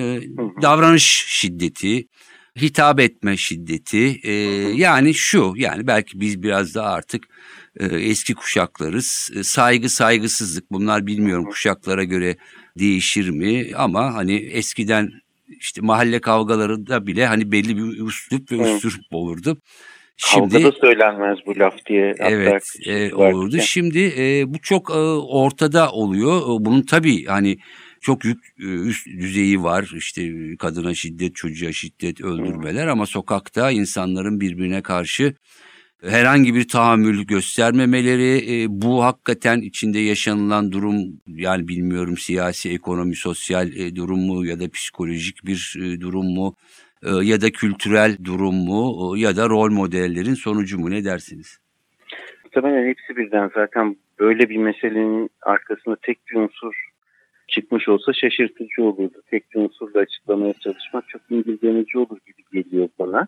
davranış 0.62 1.26
şiddeti 1.28 2.08
hitap 2.62 3.00
etme 3.00 3.38
şiddeti 3.38 4.20
e, 4.24 4.34
yani 4.76 5.14
şu 5.14 5.54
yani 5.56 5.88
belki 5.88 6.20
biz 6.20 6.44
biraz 6.44 6.76
da 6.76 6.84
artık 6.86 7.24
e, 7.80 7.86
eski 7.86 8.34
kuşaklarız 8.34 9.32
e, 9.36 9.44
saygı 9.44 9.90
saygısızlık 9.90 10.72
bunlar 10.72 11.08
bilmiyorum 11.08 11.46
kuşaklara 11.46 12.04
göre 12.04 12.36
değişir 12.80 13.30
mi 13.30 13.72
ama 13.76 14.14
hani 14.14 14.36
eskiden 14.36 15.10
işte 15.48 15.82
mahalle 15.82 16.22
kavgalarında 16.22 17.08
bile 17.08 17.26
hani 17.26 17.52
belli 17.52 17.78
bir 17.78 18.06
üslup 18.08 18.52
ve 18.52 18.76
üslup 18.76 19.06
olurdu. 19.12 19.58
Şimdi, 20.18 20.54
Kavgada 20.54 20.72
söylenmez 20.72 21.38
bu 21.46 21.60
laf 21.60 21.86
diye. 21.86 22.14
Evet 22.20 22.64
e, 22.86 23.14
olurdu. 23.14 23.58
Şimdi 23.58 24.14
e, 24.18 24.54
bu 24.54 24.62
çok 24.62 24.90
e, 24.90 24.94
ortada 24.94 25.92
oluyor. 25.92 26.42
Bunun 26.48 26.82
tabii 26.82 27.26
hani 27.26 27.58
çok 28.02 28.26
yük, 28.26 28.46
e, 28.60 28.64
üst 28.64 29.08
düzeyi 29.08 29.64
var. 29.64 29.92
İşte 29.96 30.22
kadına 30.60 30.94
şiddet, 30.94 31.36
çocuğa 31.36 31.72
şiddet, 31.72 32.22
öldürmeler 32.22 32.88
ama 32.88 33.06
sokakta 33.06 33.72
insanların 33.72 34.40
birbirine 34.42 34.82
karşı 34.82 35.34
herhangi 36.04 36.56
bir 36.56 36.68
tahammül 36.68 37.24
göstermemeleri 37.24 38.64
e, 38.64 38.66
bu 38.70 39.04
hakikaten 39.04 39.62
içinde 39.62 40.00
yaşanılan 40.00 40.72
durum 40.72 40.96
yani 41.28 41.68
bilmiyorum 41.68 42.18
siyasi, 42.18 42.70
ekonomi, 42.70 43.16
sosyal 43.16 43.68
e, 43.68 43.96
durum 43.96 44.20
mu 44.20 44.46
ya 44.46 44.60
da 44.60 44.70
psikolojik 44.70 45.46
bir 45.46 45.78
durum 46.02 46.26
mu 46.26 46.56
ya 47.24 47.42
da 47.42 47.52
kültürel 47.52 48.18
durum 48.24 48.56
mu 48.56 49.14
ya 49.18 49.36
da 49.36 49.50
rol 49.50 49.72
modellerin 49.72 50.34
sonucu 50.34 50.80
mu 50.80 50.92
ne 50.92 51.06
dersiniz? 51.06 51.60
Muhtemelen 52.44 52.90
hepsi 52.90 53.16
birden 53.16 53.52
zaten 53.56 53.96
böyle 54.20 54.50
bir 54.50 54.58
meselenin 54.58 55.30
arkasında 55.42 55.96
tek 56.02 56.20
bir 56.28 56.36
unsur 56.36 56.91
çıkmış 57.48 57.90
olsa 57.90 58.14
şaşırtıcı 58.14 58.84
olurdu. 58.84 59.22
Tek 59.32 59.52
bir 59.52 59.60
unsurla 59.60 60.00
açıklamaya 60.00 60.54
çalışmak 60.54 61.10
çok 61.10 61.22
indirgemeci 61.30 61.98
olur 61.98 62.18
gibi 62.28 62.64
geliyor 62.64 62.90
bana. 63.00 63.28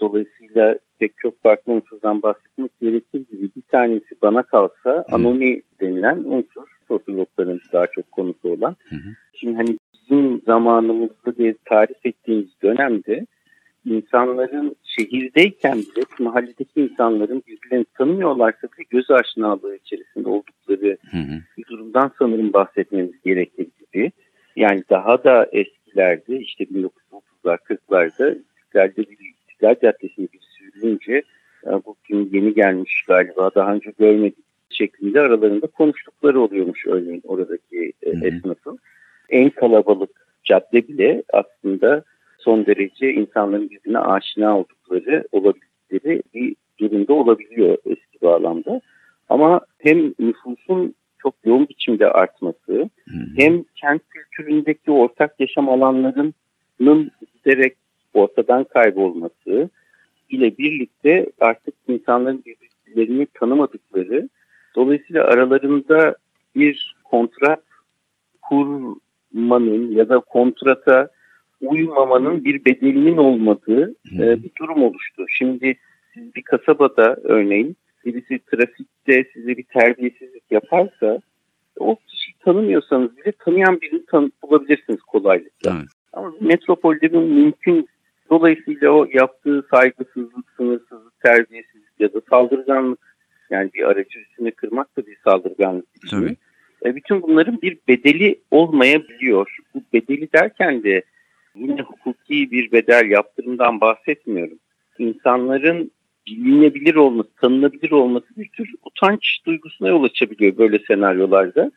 Dolayısıyla 0.00 0.78
pek 0.98 1.18
çok 1.18 1.42
farklı 1.42 1.72
unsurdan 1.72 2.22
bahsetmek 2.22 2.80
gerekir 2.80 3.24
gibi 3.30 3.50
bir 3.56 3.62
tanesi 3.62 4.14
bana 4.22 4.42
kalsa 4.42 5.04
anomi 5.10 5.62
denilen 5.80 6.16
unsur 6.16 6.68
sosyologların 6.88 7.60
daha 7.72 7.86
çok 7.86 8.12
konusu 8.12 8.48
olan. 8.48 8.76
Hı. 8.88 8.96
Şimdi 9.34 9.56
hani 9.56 9.78
bizim 9.94 10.40
zamanımızda 10.46 11.36
diye 11.36 11.54
tarif 11.64 12.06
ettiğimiz 12.06 12.62
dönemde 12.62 13.26
insanların 13.84 14.76
şehirdeyken 14.84 15.78
bile 15.78 16.04
mahalledeki 16.18 16.80
insanların 16.80 17.42
birbirlerini 17.46 17.86
tanımıyorlarsa 17.94 18.68
bile 18.68 18.84
göz 18.90 19.10
aşinalığı 19.10 19.76
içerisinde 19.76 20.28
oldukları 20.28 20.98
hı 21.10 21.16
hı. 21.16 21.55
Durumdan 21.96 22.12
sanırım 22.18 22.52
bahsetmemiz 22.52 23.22
gerekir 23.24 23.66
gibi. 23.80 24.12
Yani 24.56 24.84
daha 24.90 25.24
da 25.24 25.48
eskilerde 25.52 26.38
işte 26.38 26.64
1930'lar 26.64 27.58
40'larda 27.58 28.38
İstiklal'de 28.56 28.96
bir 28.96 29.18
İstiklal 29.38 29.74
Caddesi'ne 29.82 30.28
bir 30.32 30.40
sürülünce 30.40 31.22
bu 31.86 31.96
kim 32.06 32.28
yeni 32.32 32.54
gelmiş 32.54 33.04
galiba 33.08 33.50
daha 33.54 33.74
önce 33.74 33.92
görmedik 33.98 34.44
şeklinde 34.70 35.20
aralarında 35.20 35.66
konuştukları 35.66 36.40
oluyormuş 36.40 36.86
örneğin 36.86 37.22
oradaki 37.24 37.92
hı 38.04 38.10
hı. 38.10 38.26
esnafın. 38.26 38.78
En 39.28 39.50
kalabalık 39.50 40.26
cadde 40.44 40.88
bile 40.88 41.22
aslında 41.32 42.04
son 42.38 42.66
derece 42.66 43.12
insanların 43.12 43.70
birbirine 43.70 43.98
aşina 43.98 44.58
oldukları 44.58 45.24
olabildikleri 45.32 46.22
bir 46.34 46.56
durumda 46.80 47.12
olabiliyor 47.12 47.78
eski 47.86 48.22
bağlamda. 48.22 48.80
Ama 49.28 49.60
hem 49.78 50.14
nüfusun 50.18 50.94
çok 51.26 51.34
yoğun 51.44 51.68
biçimde 51.68 52.10
artması 52.10 52.90
hem 53.36 53.64
kent 53.74 54.02
kültüründeki 54.08 54.90
ortak 54.90 55.40
yaşam 55.40 55.68
alanlarının 55.68 56.34
giderek 57.34 57.76
ortadan 58.14 58.64
kaybolması 58.64 59.70
ile 60.30 60.58
birlikte 60.58 61.26
artık 61.40 61.74
insanların 61.88 62.44
birbirlerini 62.46 63.26
tanımadıkları 63.34 64.28
dolayısıyla 64.76 65.24
aralarında 65.24 66.16
bir 66.56 66.96
kontrat 67.04 67.62
kurmanın 68.42 69.90
ya 69.90 70.08
da 70.08 70.20
kontrata 70.20 71.08
uymamanın 71.60 72.44
bir 72.44 72.64
bedelinin 72.64 73.16
olmadığı 73.16 73.94
e, 74.18 74.42
bir 74.42 74.50
durum 74.60 74.82
oluştu. 74.82 75.24
Şimdi 75.28 75.76
siz 76.14 76.34
bir 76.34 76.42
kasabada 76.42 77.16
örneğin 77.22 77.76
birisi 78.04 78.38
trafikte 78.38 79.24
size 79.34 79.56
bir 79.56 79.62
terbiyesizlik 79.62 80.35
yaparsa 80.50 81.20
o 81.78 81.96
kişiyi 81.96 82.34
tanımıyorsanız 82.44 83.16
bile 83.16 83.32
tanıyan 83.32 83.80
birini 83.80 84.06
tanı 84.06 84.30
bulabilirsiniz 84.42 85.00
kolaylıkla. 85.00 85.76
Evet. 85.76 85.88
Ama 86.12 86.32
metropolde 86.40 87.12
bu 87.12 87.20
mümkün. 87.20 87.88
Dolayısıyla 88.30 88.90
o 88.90 89.06
yaptığı 89.12 89.66
saygısızlık, 89.70 90.50
sınırsızlık, 90.56 91.20
terbiyesizlik 91.20 92.00
ya 92.00 92.14
da 92.14 92.20
saldırganlık 92.30 93.16
yani 93.50 93.70
bir 93.74 93.82
aracı 93.82 94.18
üstüne 94.18 94.50
kırmak 94.50 94.96
da 94.96 95.06
bir 95.06 95.16
saldırganlık 95.24 95.94
biçimi. 95.94 96.36
E, 96.84 96.96
bütün 96.96 97.22
bunların 97.22 97.62
bir 97.62 97.78
bedeli 97.88 98.40
olmayabiliyor. 98.50 99.56
Bu 99.74 99.82
bedeli 99.92 100.32
derken 100.32 100.82
de 100.82 101.02
yine 101.54 101.82
hukuki 101.82 102.50
bir 102.50 102.72
bedel 102.72 103.10
yaptırımdan 103.10 103.80
bahsetmiyorum. 103.80 104.58
İnsanların 104.98 105.90
bilinebilir 106.26 106.94
olması, 106.94 107.28
tanınabilir 107.40 107.90
olması 107.90 108.26
bir 108.36 108.48
tür 108.48 108.74
utanç 108.84 109.38
duygusuna 109.46 109.88
yol 109.88 110.04
açabiliyor 110.04 110.58
böyle 110.58 110.78
senaryolarda. 110.78 111.70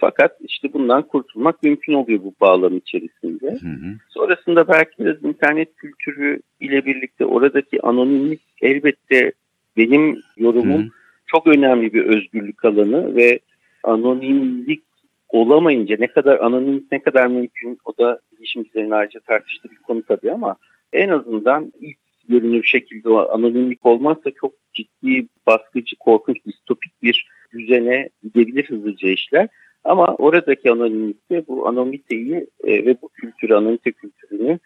Fakat 0.00 0.38
işte 0.40 0.72
bundan 0.72 1.02
kurtulmak 1.02 1.62
mümkün 1.62 1.92
oluyor 1.92 2.20
bu 2.22 2.34
bağlam 2.40 2.76
içerisinde. 2.76 3.50
Hı 3.50 3.68
hı. 3.68 3.94
Sonrasında 4.08 4.68
belki 4.68 4.90
biraz 4.98 5.24
internet 5.24 5.76
kültürü 5.76 6.40
ile 6.60 6.86
birlikte 6.86 7.26
oradaki 7.26 7.82
anonimlik 7.82 8.40
elbette 8.62 9.32
benim 9.76 10.22
yorumum 10.36 10.82
hı. 10.82 10.88
çok 11.26 11.46
önemli 11.46 11.92
bir 11.92 12.04
özgürlük 12.04 12.64
alanı 12.64 13.16
ve 13.16 13.40
anonimlik 13.82 14.82
olamayınca 15.28 15.96
ne 15.98 16.06
kadar 16.06 16.38
anonimlik 16.38 16.92
ne 16.92 17.02
kadar 17.02 17.26
mümkün 17.26 17.78
o 17.84 17.98
da 17.98 18.20
bilişimcilerin 18.32 18.90
ayrıca 18.90 19.20
tartıştığı 19.20 19.70
bir 19.70 19.76
konu 19.76 20.02
tabii 20.02 20.32
ama 20.32 20.56
en 20.92 21.08
azından 21.08 21.72
ilk 21.80 22.01
görünür 22.28 22.64
şekilde 22.64 23.08
o 23.08 23.28
anonimlik 23.30 23.86
olmazsa 23.86 24.30
çok 24.40 24.52
ciddi 24.74 25.26
baskıcı, 25.46 25.96
korkunç, 25.96 26.36
distopik 26.46 27.02
bir 27.02 27.28
düzene 27.52 28.08
gidebilir 28.22 28.64
hızlıca 28.64 29.08
işler. 29.08 29.48
Ama 29.84 30.14
oradaki 30.14 30.70
anonimite 30.70 31.46
bu 31.48 31.68
anonimiteyi 31.68 32.46
e, 32.64 32.86
ve 32.86 32.96
bu 33.02 33.08
kültürü, 33.08 33.54
anonimite 33.54 33.92
kültürünü 33.92 34.58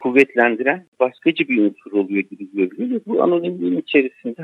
kuvvetlendiren 0.00 0.86
başkacı 1.00 1.48
bir 1.48 1.62
unsur 1.62 1.92
oluyor 1.92 2.22
gibi 2.22 2.48
görülüyor. 2.52 3.00
Bu 3.06 3.22
anonimliğin 3.22 3.80
içerisinde 3.80 4.34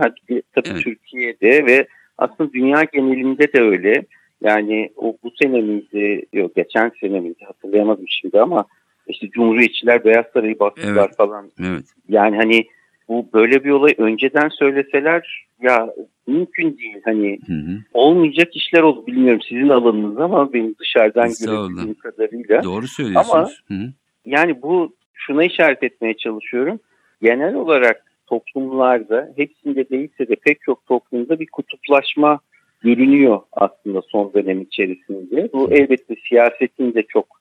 tabii 0.55 0.71
evet. 0.71 0.83
Türkiye'de 0.85 1.67
ve 1.67 1.87
aslında 2.19 2.52
dünya 2.52 2.85
genelinde 2.93 3.52
de 3.52 3.61
öyle. 3.61 4.05
Yani 4.43 4.90
o 4.97 5.17
bu 5.25 5.31
sene 5.43 5.61
miydi, 5.61 6.26
yok 6.33 6.57
geçen 6.57 6.93
sene 7.00 7.21
miydi 7.21 7.45
hatırlayamadım 7.45 8.05
şimdi 8.09 8.40
ama 8.40 8.67
işte 9.07 9.30
Cumhuriyetçiler 9.30 10.04
Beyaz 10.04 10.25
Sarayı 10.35 10.59
bastılar 10.59 11.07
evet. 11.07 11.16
falan. 11.16 11.50
Evet. 11.61 11.85
Yani 12.09 12.37
hani 12.37 12.64
bu 13.09 13.28
böyle 13.35 13.64
bir 13.64 13.71
olay 13.71 13.95
önceden 13.99 14.49
söyleseler 14.49 15.47
ya 15.62 15.90
mümkün 16.26 16.78
değil 16.78 17.00
hani 17.04 17.38
hı 17.47 17.52
hı. 17.52 17.78
olmayacak 17.95 18.57
işler 18.57 18.83
oldu 18.83 19.07
bilmiyorum 19.07 19.40
sizin 19.49 19.69
alanınız 19.69 20.19
ama 20.19 20.52
benim 20.52 20.75
dışarıdan 20.78 21.30
görebildiğim 21.40 21.95
kadarıyla. 21.95 22.62
Doğru 22.62 22.87
söylüyorsunuz. 22.87 23.35
Ama 23.35 23.49
hı 23.69 23.75
hı. 23.85 23.92
yani 24.26 24.62
bu 24.62 24.95
şuna 25.14 25.45
işaret 25.45 25.83
etmeye 25.83 26.16
çalışıyorum. 26.16 26.80
Genel 27.23 27.54
olarak 27.54 28.04
toplumlarda 28.26 29.33
hepsinde 29.37 29.88
değilse 29.88 30.28
de 30.28 30.37
pek 30.37 30.61
çok 30.61 30.87
toplumda 30.87 31.40
bir 31.40 31.47
kutuplaşma 31.47 32.40
görünüyor 32.80 33.40
aslında 33.52 34.02
son 34.02 34.33
dönem 34.35 34.61
içerisinde. 34.61 35.49
Bu 35.52 35.73
elbette 35.73 36.14
siyasetin 36.28 36.95
de 36.95 37.02
çok 37.02 37.40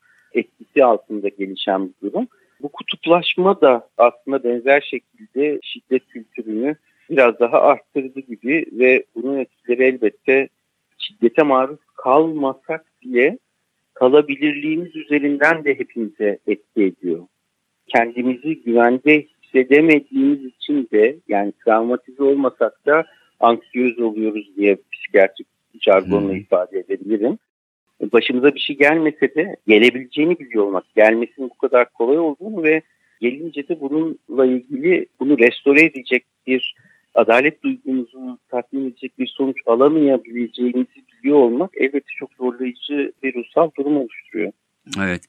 etkisi 0.80 0.84
altında 0.84 1.28
gelişen 1.28 1.88
bir 1.88 2.10
durum. 2.10 2.28
Bu 2.62 2.70
kutuplaşma 2.70 3.62
da 3.62 3.88
aslında 3.98 4.44
benzer 4.44 4.82
şekilde 4.82 5.60
şiddet 5.62 6.08
kültürünü 6.08 6.76
biraz 7.10 7.40
daha 7.40 7.62
arttırdı 7.62 8.20
gibi 8.20 8.66
ve 8.72 9.04
bunun 9.16 9.38
etkileri 9.38 9.84
elbette 9.84 10.50
şiddete 10.98 11.44
maruz 11.44 11.80
kalmasak 11.96 12.86
bile 13.04 13.38
kalabilirliğimiz 13.94 14.96
üzerinden 14.96 15.64
de 15.64 15.80
hepimize 15.80 16.40
etki 16.48 16.84
ediyor. 16.84 17.28
Kendimizi 17.88 18.64
güvende 18.64 19.26
hissedemediğimiz 19.44 20.46
için 20.46 20.88
de 20.92 21.16
yani 21.28 21.54
travmatize 21.66 22.24
olmasak 22.24 22.86
da 22.86 23.06
anksiyöz 23.40 24.00
oluyoruz 24.00 24.52
diye 24.56 24.78
psikiyatrik 24.92 25.48
jargonla 25.82 26.30
hmm. 26.30 26.40
ifade 26.40 26.80
edebilirim 26.80 27.38
başımıza 28.02 28.56
bir 28.56 28.60
şey 28.60 28.78
gelmese 28.78 29.36
de 29.36 29.56
gelebileceğini 29.68 30.40
biliyor 30.40 30.64
olmak, 30.66 30.96
gelmesinin 30.96 31.50
bu 31.50 31.58
kadar 31.58 31.94
kolay 31.94 32.20
olduğunu 32.20 32.64
ve 32.64 32.82
gelince 33.22 33.68
de 33.68 33.80
bununla 33.82 34.46
ilgili 34.46 35.06
bunu 35.20 35.38
restore 35.38 35.86
edecek 35.86 36.26
bir 36.48 36.76
adalet 37.16 37.64
duygumuzu 37.64 38.40
tatmin 38.50 38.90
edecek 38.90 39.20
bir 39.20 39.28
sonuç 39.28 39.58
alamayabileceğimizi 39.66 41.04
biliyor 41.14 41.38
olmak 41.38 41.72
elbette 41.78 42.12
çok 42.20 42.34
zorlayıcı 42.34 43.12
bir 43.24 43.34
ruhsal 43.34 43.72
durum 43.78 43.98
oluşturuyor. 43.98 44.52
Evet. 45.00 45.22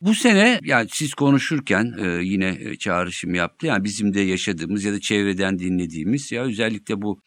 Bu 0.00 0.14
sene 0.14 0.58
yani 0.64 0.86
siz 0.90 1.14
konuşurken 1.14 1.92
e, 2.04 2.06
yine 2.22 2.76
çağrışım 2.76 3.34
yaptı. 3.34 3.66
Yani 3.66 3.84
bizim 3.84 4.14
de 4.14 4.20
yaşadığımız 4.20 4.84
ya 4.84 4.92
da 4.92 5.00
çevreden 5.00 5.58
dinlediğimiz 5.58 6.32
ya 6.32 6.42
özellikle 6.42 7.02
bu 7.02 7.20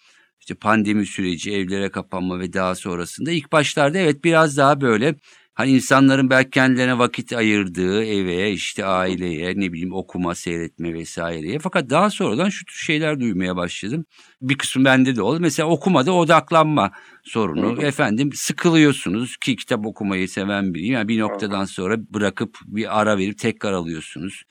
işte 0.45 0.55
pandemi 0.55 1.05
süreci, 1.05 1.51
evlere 1.51 1.89
kapanma 1.89 2.39
ve 2.39 2.53
daha 2.53 2.75
sonrasında 2.75 3.31
ilk 3.31 3.51
başlarda 3.51 3.97
evet 3.97 4.23
biraz 4.23 4.57
daha 4.57 4.81
böyle 4.81 5.15
hani 5.53 5.71
insanların 5.71 6.29
belki 6.29 6.49
kendilerine 6.49 6.97
vakit 6.97 7.33
ayırdığı 7.33 8.03
eve, 8.05 8.51
işte 8.51 8.85
aileye, 8.85 9.53
ne 9.55 9.73
bileyim 9.73 9.93
okuma, 9.93 10.35
seyretme 10.35 10.93
vesaireye. 10.93 11.59
Fakat 11.59 11.89
daha 11.89 12.09
sonradan 12.09 12.49
şu 12.49 12.65
tür 12.65 12.75
şeyler 12.75 13.19
duymaya 13.19 13.55
başladım. 13.55 14.05
Bir 14.41 14.57
kısmı 14.57 14.85
bende 14.85 15.15
de 15.15 15.21
oldu. 15.21 15.39
Mesela 15.39 15.69
okumada 15.69 16.11
odaklanma 16.13 16.91
sorunu. 17.23 17.83
Efendim 17.83 18.29
sıkılıyorsunuz 18.33 19.37
ki 19.37 19.55
kitap 19.55 19.85
okumayı 19.85 20.29
seven 20.29 20.73
biriyim. 20.73 20.93
Yani 20.93 21.07
bir 21.07 21.19
noktadan 21.19 21.65
sonra 21.65 21.97
bırakıp 22.13 22.57
bir 22.65 23.01
ara 23.01 23.17
verip 23.17 23.37
tekrar 23.37 23.73
alıyorsunuz. 23.73 24.43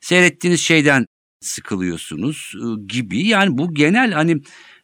Seyrettiğiniz 0.00 0.60
şeyden 0.60 1.06
sıkılıyorsunuz 1.40 2.52
ıı, 2.56 2.86
gibi. 2.86 3.26
Yani 3.26 3.58
bu 3.58 3.74
genel 3.74 4.12
hani 4.12 4.36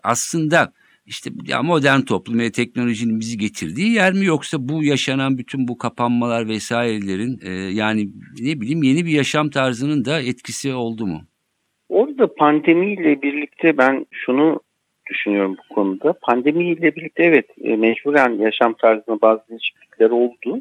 aslında 0.02 0.72
işte 1.06 1.30
ya 1.46 1.62
modern 1.62 2.00
toplum 2.00 2.38
ve 2.38 2.52
teknolojinin 2.52 3.20
bizi 3.20 3.38
getirdiği 3.38 3.92
yer 3.92 4.12
mi 4.12 4.24
yoksa 4.24 4.58
bu 4.60 4.84
yaşanan 4.84 5.38
bütün 5.38 5.68
bu 5.68 5.78
kapanmalar 5.78 6.48
vesairelerin 6.48 7.38
e, 7.46 7.50
yani 7.52 8.08
ne 8.40 8.60
bileyim 8.60 8.82
yeni 8.82 9.06
bir 9.06 9.10
yaşam 9.10 9.50
tarzının 9.50 10.04
da 10.04 10.20
etkisi 10.20 10.74
oldu 10.74 11.06
mu? 11.06 11.20
Orada 11.88 12.34
pandemiyle 12.34 13.22
birlikte 13.22 13.78
ben 13.78 14.06
şunu 14.10 14.60
düşünüyorum 15.10 15.56
bu 15.58 15.74
konuda. 15.74 16.12
Pandemiyle 16.22 16.96
birlikte 16.96 17.24
evet 17.24 17.46
e, 17.60 17.76
mecburen 17.76 18.30
yaşam 18.30 18.74
tarzına 18.74 19.20
bazı 19.20 19.48
değişiklikler 19.48 20.10
oldu. 20.10 20.60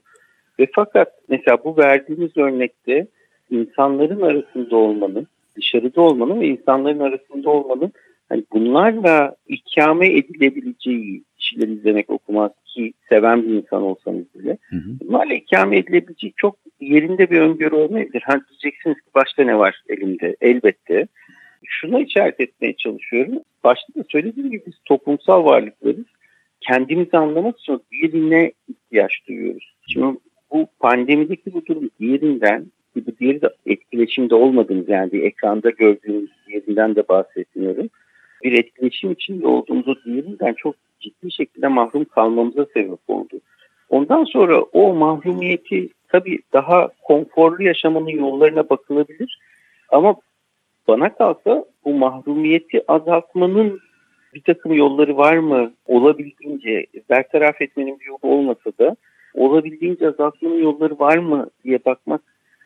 Ve 0.60 0.68
fakat 0.76 1.08
mesela 1.30 1.58
bu 1.64 1.78
verdiğimiz 1.78 2.38
örnekte 2.38 3.08
insanların 3.50 4.22
arasında 4.22 4.76
olmanın, 4.76 5.28
dışarıda 5.56 6.02
olmanın 6.02 6.42
ve 6.42 6.48
insanların 6.48 7.00
arasında 7.00 7.50
olmanın 7.50 7.92
hani 8.30 8.44
bunlarla 8.54 9.36
ikame 9.48 10.08
edilebileceği 10.08 11.24
kişiler 11.38 11.68
izlemek 11.68 12.10
okumak 12.10 12.66
ki 12.66 12.94
seven 13.10 13.44
bir 13.44 13.54
insan 13.54 13.82
olsanız 13.84 14.26
bile 14.36 14.58
hı 14.70 14.76
hı. 14.76 15.00
bunlarla 15.02 15.34
ikame 15.34 15.78
edilebileceği 15.78 16.34
çok 16.38 16.56
yerinde 16.82 17.30
bir 17.30 17.42
öngörü 17.42 17.76
olmayabilir. 17.76 18.24
Hani 18.26 18.42
diyeceksiniz 18.50 18.96
ki 18.96 19.10
başta 19.16 19.44
ne 19.44 19.58
var 19.58 19.82
elimde? 19.90 20.36
Elbette. 20.42 21.08
Şuna 21.66 22.00
işaret 22.00 22.40
etmeye 22.40 22.76
çalışıyorum. 22.76 23.40
Başta 23.64 23.94
da 23.96 24.04
söylediğim 24.10 24.52
gibi 24.52 24.64
biz 24.68 24.74
toplumsal 24.86 25.46
varlıklarız. 25.46 26.06
Kendimizi 26.62 27.18
anlamak 27.18 27.60
için 27.60 27.82
birine 27.92 28.52
ihtiyaç 28.68 29.12
duyuyoruz. 29.28 29.76
Şimdi 29.88 30.18
bu 30.52 30.68
pandemideki 30.80 31.54
bu 31.54 31.66
durum 31.66 31.90
diğerinden 32.00 32.66
bu 32.96 33.18
diğeri 33.20 33.42
de 33.42 33.50
etkileşimde 33.66 34.36
olmadığımız 34.36 34.90
yani 34.90 35.12
bir 35.12 35.24
ekranda 35.24 35.70
gördüğümüz 35.70 36.30
diğerinden 36.48 36.96
de 36.96 37.08
bahsetmiyorum 37.08 37.90
bir 38.44 38.60
etkileşim 38.60 39.12
içinde 39.12 39.48
olduğumuzu 39.48 39.96
diğerinden 40.06 40.54
çok 40.54 40.76
ciddi 41.00 41.32
şekilde 41.32 41.68
mahrum 41.68 42.06
kalmamıza 42.06 42.66
sebep 42.74 43.00
oldu. 43.08 43.40
Ondan 43.90 44.24
sonra 44.24 44.62
o 44.62 44.94
mahrumiyeti 44.94 45.90
tabii 46.08 46.40
daha 46.54 46.90
konforlu 47.04 47.64
yaşamanın 47.64 48.08
yollarına 48.08 48.70
bakılabilir. 48.70 49.40
Ama 49.90 50.16
bana 50.88 51.14
kalsa 51.14 51.66
bu 51.86 51.94
mahrumiyeti 51.94 52.92
azaltmanın 52.92 53.80
bir 54.34 54.42
takım 54.42 54.74
yolları 54.74 55.18
var 55.18 55.38
mı? 55.38 55.74
Olabildiğince 55.86 56.86
bertaraf 57.10 57.62
etmenin 57.62 58.00
bir 58.00 58.06
yolu 58.06 58.36
olmasa 58.36 58.72
da 58.80 58.96
olabildiğince 59.34 60.08
azaltmanın 60.08 60.64
yolları 60.64 61.00
var 61.00 61.18
mı 61.18 61.50
diye 61.64 61.80
bakmak 61.86 62.22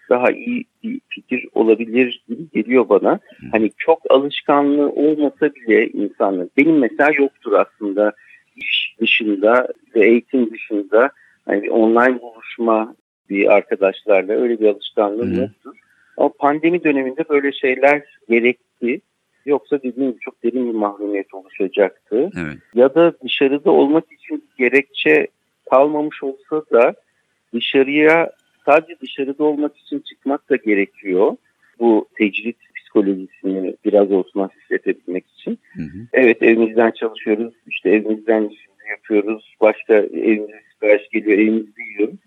daha 0.09 0.31
iyi 0.31 0.65
bir 0.83 1.01
fikir 1.09 1.47
olabilir 1.53 2.23
gibi 2.27 2.49
geliyor 2.53 2.89
bana. 2.89 3.19
Hani 3.51 3.71
çok 3.77 3.99
alışkanlığı 4.09 4.89
olmasa 4.89 5.55
bile 5.55 5.87
insanın 5.87 6.51
benim 6.57 6.79
mesela 6.79 7.11
yoktur 7.19 7.53
aslında 7.53 8.13
iş 8.55 8.95
dışında 8.99 9.67
ve 9.95 10.07
eğitim 10.07 10.51
dışında 10.51 11.09
hani 11.45 11.71
online 11.71 12.21
buluşma 12.21 12.95
bir 13.29 13.53
arkadaşlarla 13.53 14.33
öyle 14.33 14.59
bir 14.59 14.67
alışkanlığım 14.67 15.39
yoktur. 15.39 15.77
Ama 16.17 16.29
pandemi 16.39 16.83
döneminde 16.83 17.29
böyle 17.29 17.51
şeyler 17.51 18.03
gerekti. 18.29 19.01
Yoksa 19.45 19.77
dediğim 19.83 20.11
gibi 20.11 20.19
çok 20.19 20.43
derin 20.43 20.69
bir 20.69 20.77
mahrumiyet 20.77 21.33
oluşacaktı. 21.33 22.29
Evet. 22.37 22.57
Ya 22.75 22.95
da 22.95 23.13
dışarıda 23.23 23.71
olmak 23.71 24.03
için 24.11 24.43
gerekçe 24.57 25.27
kalmamış 25.69 26.23
olsa 26.23 26.61
da 26.71 26.93
dışarıya 27.53 28.31
sadece 28.65 28.99
dışarıda 29.01 29.43
olmak 29.43 29.78
için 29.78 29.99
çıkmak 29.99 30.49
da 30.49 30.56
gerekiyor. 30.56 31.38
Bu 31.80 32.08
tecrit 32.17 32.58
psikolojisini 32.75 33.75
biraz 33.86 34.12
olsun 34.12 34.39
hafifletebilmek 34.39 35.25
için. 35.28 35.60
Hı 35.73 35.82
hı. 35.82 36.08
Evet 36.13 36.43
evimizden 36.43 36.91
çalışıyoruz, 36.91 37.54
işte 37.67 37.89
evimizden 37.89 38.41
işimizi 38.41 38.89
yapıyoruz, 38.89 39.56
başka 39.62 39.93
evimize 39.93 40.62
sipariş 40.73 41.10
geliyor, 41.10 41.39
evimizde 41.39 41.82
yiyoruz. 41.91 42.19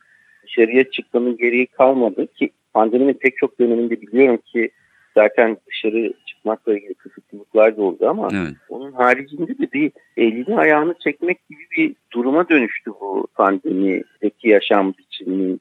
Dışarıya 0.42 0.90
çıkmanın 0.90 1.36
gereği 1.36 1.66
kalmadı 1.66 2.26
ki 2.26 2.50
pandeminin 2.74 3.14
pek 3.14 3.36
çok 3.36 3.60
döneminde 3.60 4.00
biliyorum 4.00 4.36
ki 4.36 4.70
zaten 5.14 5.56
dışarı 5.66 6.12
çıkmakla 6.26 6.76
ilgili 6.76 6.94
kısıtlılıklar 6.94 7.76
da 7.76 7.82
oldu 7.82 8.08
ama 8.08 8.28
evet. 8.32 8.52
onun 8.68 8.92
haricinde 8.92 9.58
de 9.58 9.72
bir 9.72 9.92
elini 10.16 10.56
ayağını 10.56 10.94
çekmek 11.04 11.48
gibi 11.48 11.60
bir 11.76 11.94
duruma 12.12 12.48
dönüştü 12.48 12.90
bu 13.00 13.26
pandemideki 13.34 14.48
yaşam 14.48 14.94
biçiminin 14.98 15.60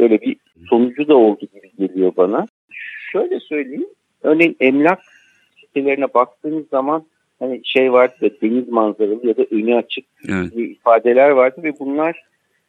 böyle 0.00 0.20
bir 0.20 0.36
sonucu 0.68 1.08
da 1.08 1.16
oldu 1.16 1.46
gibi 1.54 1.70
geliyor 1.78 2.12
bana. 2.16 2.46
Şöyle 3.12 3.40
söyleyeyim. 3.40 3.86
Örneğin 4.22 4.56
emlak 4.60 5.00
sitelerine 5.60 6.14
baktığınız 6.14 6.68
zaman 6.68 7.04
hani 7.38 7.60
şey 7.64 7.92
vardı 7.92 8.14
da 8.22 8.30
deniz 8.42 8.68
manzaralı 8.68 9.26
ya 9.26 9.36
da 9.36 9.42
önü 9.50 9.74
açık 9.74 10.04
evet. 10.28 10.52
ifadeler 10.56 11.30
vardı 11.30 11.62
ve 11.62 11.78
bunlar 11.78 12.22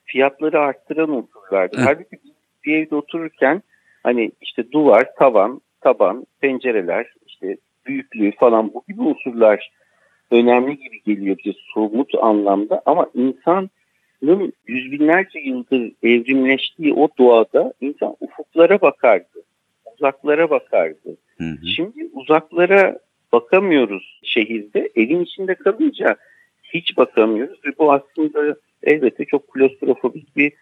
fiyatları 0.06 0.60
arttıran 0.60 1.10
unsurlardı. 1.10 1.76
Evet. 1.78 1.88
Halbuki 1.88 2.17
bir 2.65 2.78
evde 2.78 2.96
otururken 2.96 3.62
hani 4.04 4.32
işte 4.41 4.72
duvar, 4.72 5.15
tavan, 5.15 5.62
taban, 5.82 6.26
pencereler, 6.41 7.13
işte 7.28 7.58
büyüklüğü 7.86 8.32
falan 8.32 8.74
bu 8.74 8.84
gibi 8.88 9.02
unsurlar 9.02 9.72
önemli 10.32 10.78
gibi 10.78 11.04
geliyor 11.04 11.38
bize 11.46 11.58
somut 11.74 12.15
anlamda 12.22 12.82
ama 12.86 13.08
insanın 14.22 14.54
yüz 14.68 14.92
binlerce 14.92 15.40
yıldır 15.40 15.92
evrimleştiği 16.04 16.94
o 16.94 17.10
doğada 17.18 17.74
insan 17.82 18.16
ufuklara 18.20 18.82
bakardı, 18.82 19.44
uzaklara 19.96 20.50
bakardı. 20.50 21.18
Hı 21.38 21.44
hı. 21.44 21.68
Şimdi 21.76 22.10
uzaklara 22.14 23.00
bakamıyoruz 23.32 24.20
şehirde, 24.24 24.90
evin 24.96 25.24
içinde 25.24 25.56
kalınca 25.56 26.16
hiç 26.64 26.98
bakamıyoruz 26.98 27.60
ve 27.66 27.70
bu 27.80 27.94
aslında 27.94 28.56
elbette 28.84 29.26
çok 29.26 29.48
klostrofobik 29.48 30.36
bir 30.36 30.54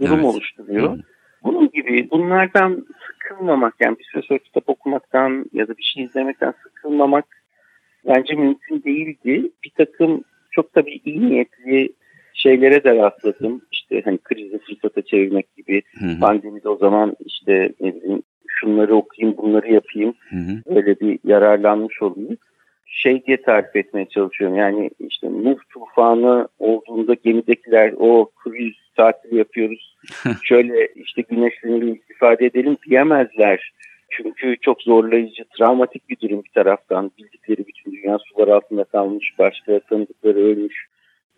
durum 0.00 0.14
evet. 0.14 0.24
oluşturuyor. 0.24 0.92
Hı. 0.92 1.00
Bunun 1.42 1.70
gibi 1.70 2.10
bunlardan 2.10 2.86
sıkılmamak 3.06 3.74
yani 3.80 3.98
bir 3.98 4.04
süre 4.04 4.22
sonra 4.22 4.38
kitap 4.38 4.68
okumaktan 4.68 5.46
ya 5.52 5.68
da 5.68 5.76
bir 5.78 5.82
şey 5.82 6.04
izlemekten 6.04 6.54
sıkılmamak 6.62 7.24
bence 8.06 8.34
mümkün 8.34 8.82
değildi. 8.82 9.50
Bir 9.64 9.70
takım 9.76 10.24
çok 10.50 10.72
tabii 10.72 11.00
iyi 11.04 11.28
niyetli 11.30 11.92
şeylere 12.38 12.84
de 12.84 12.96
rastladım. 12.96 13.62
İşte 13.72 14.02
hani 14.04 14.18
krizi 14.18 14.58
fırsata 14.58 15.02
çevirmek 15.02 15.56
gibi. 15.56 15.82
Hı 15.98 16.06
hı. 16.06 16.20
Pandemide 16.20 16.68
o 16.68 16.76
zaman 16.76 17.16
işte 17.26 17.72
ne 17.80 17.94
bileyim 17.94 18.22
şunları 18.46 18.96
okuyayım 18.96 19.36
bunları 19.36 19.72
yapayım. 19.72 20.14
Hı 20.30 20.36
hı. 20.36 20.76
Öyle 20.76 21.00
bir 21.00 21.18
yararlanmış 21.24 22.02
olayım. 22.02 22.36
Şey 22.86 23.26
diye 23.26 23.42
tarif 23.42 23.76
etmeye 23.76 24.06
çalışıyorum. 24.08 24.56
Yani 24.56 24.90
işte 25.00 25.26
Nuh 25.26 25.58
tufanı 25.72 26.48
olduğunda 26.58 27.14
gemidekiler 27.14 27.94
o 27.98 28.30
kriz 28.44 28.74
tatil 28.96 29.36
yapıyoruz. 29.36 29.96
Şöyle 30.42 30.88
işte 30.94 31.22
güneşlenelim 31.22 31.94
istifade 31.94 32.46
edelim 32.46 32.76
diyemezler. 32.86 33.72
Çünkü 34.10 34.56
çok 34.60 34.82
zorlayıcı, 34.82 35.44
travmatik 35.58 36.08
bir 36.10 36.20
durum 36.20 36.44
bir 36.44 36.50
taraftan. 36.50 37.10
Bildikleri 37.18 37.66
bütün 37.66 37.92
dünya 37.92 38.18
sular 38.18 38.48
altında 38.48 38.84
kalmış, 38.84 39.34
başka 39.38 39.80
tanıdıkları 39.80 40.38
ölmüş, 40.38 40.86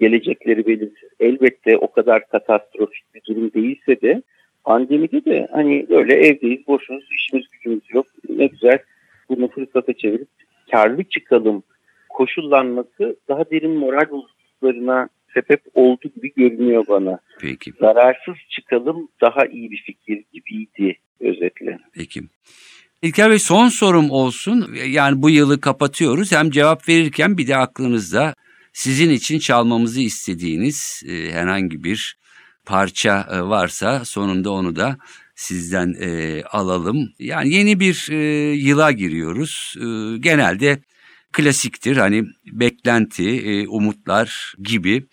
gelecekleri 0.01 0.67
belirsiz. 0.67 1.09
Elbette 1.21 1.77
o 1.77 1.93
kadar 1.93 2.29
katastrofik 2.29 3.15
bir 3.15 3.23
durum 3.29 3.53
değilse 3.53 4.01
de 4.01 4.23
pandemide 4.65 5.25
de 5.25 5.49
hani 5.53 5.87
böyle 5.91 6.15
evdeyiz, 6.15 6.67
boşuz, 6.67 7.05
işimiz 7.11 7.47
gücümüz 7.53 7.83
yok. 7.95 8.07
Ne 8.29 8.47
güzel 8.47 8.79
bunu 9.29 9.49
fırsata 9.49 9.93
çevirip 9.93 10.29
karlı 10.71 11.05
çıkalım 11.05 11.63
koşullanması 12.09 13.17
daha 13.29 13.51
derin 13.51 13.71
moral 13.71 14.11
bozukluklarına 14.11 15.09
sebep 15.35 15.61
oldu 15.75 16.11
gibi 16.15 16.33
görünüyor 16.37 16.85
bana. 16.89 17.19
Peki. 17.41 17.73
Zararsız 17.81 18.35
çıkalım 18.51 19.09
daha 19.21 19.47
iyi 19.47 19.71
bir 19.71 19.83
fikir 19.87 20.25
gibiydi 20.33 20.97
özetle. 21.21 21.79
Peki. 21.95 22.21
İlker 23.03 23.31
Bey 23.31 23.39
son 23.39 23.69
sorum 23.69 24.11
olsun. 24.11 24.75
Yani 24.87 25.23
bu 25.23 25.31
yılı 25.31 25.61
kapatıyoruz. 25.61 26.33
Hem 26.33 26.51
cevap 26.51 26.89
verirken 26.89 27.39
bir 27.39 27.49
de 27.49 27.57
aklınızda 27.57 28.35
sizin 28.81 29.11
için 29.11 29.39
çalmamızı 29.39 30.01
istediğiniz 30.01 31.03
e, 31.09 31.33
herhangi 31.33 31.85
bir 31.85 32.17
parça 32.65 33.29
e, 33.31 33.43
varsa 33.43 34.05
sonunda 34.05 34.51
onu 34.51 34.77
da 34.77 34.99
sizden 35.35 35.95
e, 36.01 36.43
alalım. 36.43 37.13
Yani 37.19 37.55
yeni 37.55 37.81
bir 37.81 38.09
e, 38.11 38.17
yıla 38.55 38.93
giriyoruz. 38.93 39.75
E, 39.77 40.19
genelde 40.19 40.83
klasiktir 41.33 41.97
hani 41.97 42.25
beklenti, 42.53 43.29
e, 43.31 43.69
umutlar 43.69 44.55
gibi. 44.59 45.07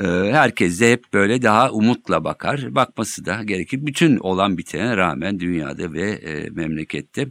E, 0.00 0.04
herkes 0.32 0.80
de 0.80 0.92
hep 0.92 1.12
böyle 1.12 1.42
daha 1.42 1.70
umutla 1.70 2.24
bakar. 2.24 2.74
Bakması 2.74 3.24
da 3.24 3.42
gerekir. 3.42 3.86
Bütün 3.86 4.16
olan 4.16 4.58
bitene 4.58 4.96
rağmen 4.96 5.40
dünyada 5.40 5.92
ve 5.92 6.10
e, 6.10 6.50
memlekette. 6.50 7.28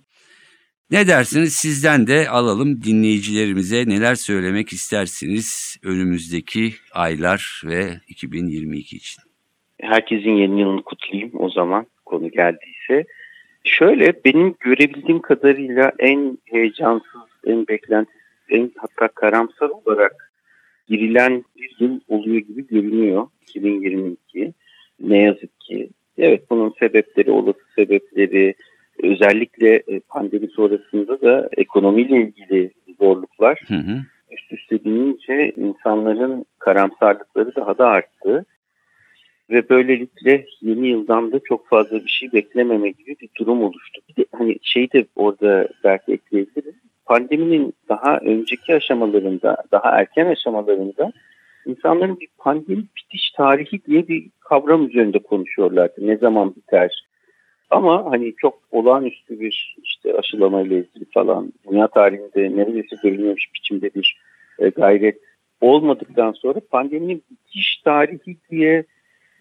Ne 0.91 1.07
dersiniz 1.07 1.53
sizden 1.53 2.07
de 2.07 2.29
alalım 2.29 2.81
dinleyicilerimize 2.81 3.89
neler 3.89 4.15
söylemek 4.15 4.73
istersiniz 4.73 5.77
önümüzdeki 5.83 6.73
aylar 6.93 7.61
ve 7.65 7.83
2022 8.07 8.95
için. 8.95 9.23
Herkesin 9.81 10.31
yeni 10.31 10.59
yılını 10.59 10.83
kutlayayım 10.83 11.31
o 11.33 11.49
zaman 11.49 11.85
konu 12.05 12.31
geldiyse. 12.31 13.05
Şöyle 13.63 14.13
benim 14.25 14.55
görebildiğim 14.59 15.21
kadarıyla 15.21 15.91
en 15.99 16.37
heyecansız, 16.45 17.21
en 17.45 17.67
beklentisiz 17.67 18.21
en 18.49 18.71
hatta 18.77 19.07
karamsar 19.07 19.69
olarak 19.69 20.33
girilen 20.87 21.43
bir 21.57 21.75
yıl 21.79 21.99
oluyor 22.07 22.37
gibi 22.37 22.67
görünüyor 22.67 23.27
2022. 23.41 24.53
Ne 24.99 25.17
yazık 25.21 25.59
ki. 25.59 25.89
Evet 26.17 26.43
bunun 26.49 26.73
sebepleri, 26.79 27.31
olası 27.31 27.59
sebepleri, 27.75 28.55
özellikle 29.03 29.75
e, 29.75 29.99
pandemi 29.99 30.47
sonrasında 30.47 31.21
da 31.21 31.49
ekonomiyle 31.57 32.21
ilgili 32.21 32.71
zorluklar 32.99 33.61
hı 33.67 33.75
hı. 33.75 33.97
üst 34.31 34.53
üste 34.53 34.83
binince 34.83 35.51
insanların 35.57 36.45
karamsarlıkları 36.59 37.55
daha 37.55 37.77
da 37.77 37.87
arttı. 37.87 38.45
Ve 39.49 39.69
böylelikle 39.69 40.45
yeni 40.61 40.87
yıldan 40.87 41.31
da 41.31 41.39
çok 41.39 41.67
fazla 41.67 42.05
bir 42.05 42.09
şey 42.09 42.31
beklememe 42.33 42.89
gibi 42.89 43.15
bir 43.21 43.29
durum 43.37 43.63
oluştu. 43.63 44.01
Bir 44.09 44.15
de 44.15 44.25
hani 44.31 44.57
şey 44.61 44.91
de 44.93 45.05
orada 45.15 45.67
belki 45.83 46.13
ekleyebiliriz 46.13 46.75
pandeminin 47.11 47.73
daha 47.89 48.17
önceki 48.17 48.75
aşamalarında, 48.75 49.57
daha 49.71 49.89
erken 49.89 50.25
aşamalarında 50.25 51.11
insanların 51.65 52.19
bir 52.19 52.27
pandemi 52.37 52.83
bitiş 52.97 53.31
tarihi 53.31 53.85
diye 53.85 54.07
bir 54.07 54.29
kavram 54.39 54.87
üzerinde 54.87 55.19
konuşuyorlardı. 55.19 55.93
Ne 55.97 56.17
zaman 56.17 56.55
biter? 56.55 57.05
Ama 57.71 58.11
hani 58.11 58.33
çok 58.37 58.59
olağanüstü 58.71 59.39
bir 59.39 59.75
işte 59.83 60.13
aşılamayla 60.13 60.77
ilgili 60.77 61.05
falan 61.13 61.53
dünya 61.71 61.87
tarihinde 61.87 62.57
neredeyse 62.57 62.95
görülmemiş 63.03 63.49
biçimde 63.55 63.89
bir 63.95 64.17
e, 64.59 64.69
gayret 64.69 65.17
olmadıktan 65.61 66.31
sonra 66.31 66.59
pandeminin 66.71 67.23
bitiş 67.31 67.81
tarihi 67.85 68.37
diye 68.51 68.83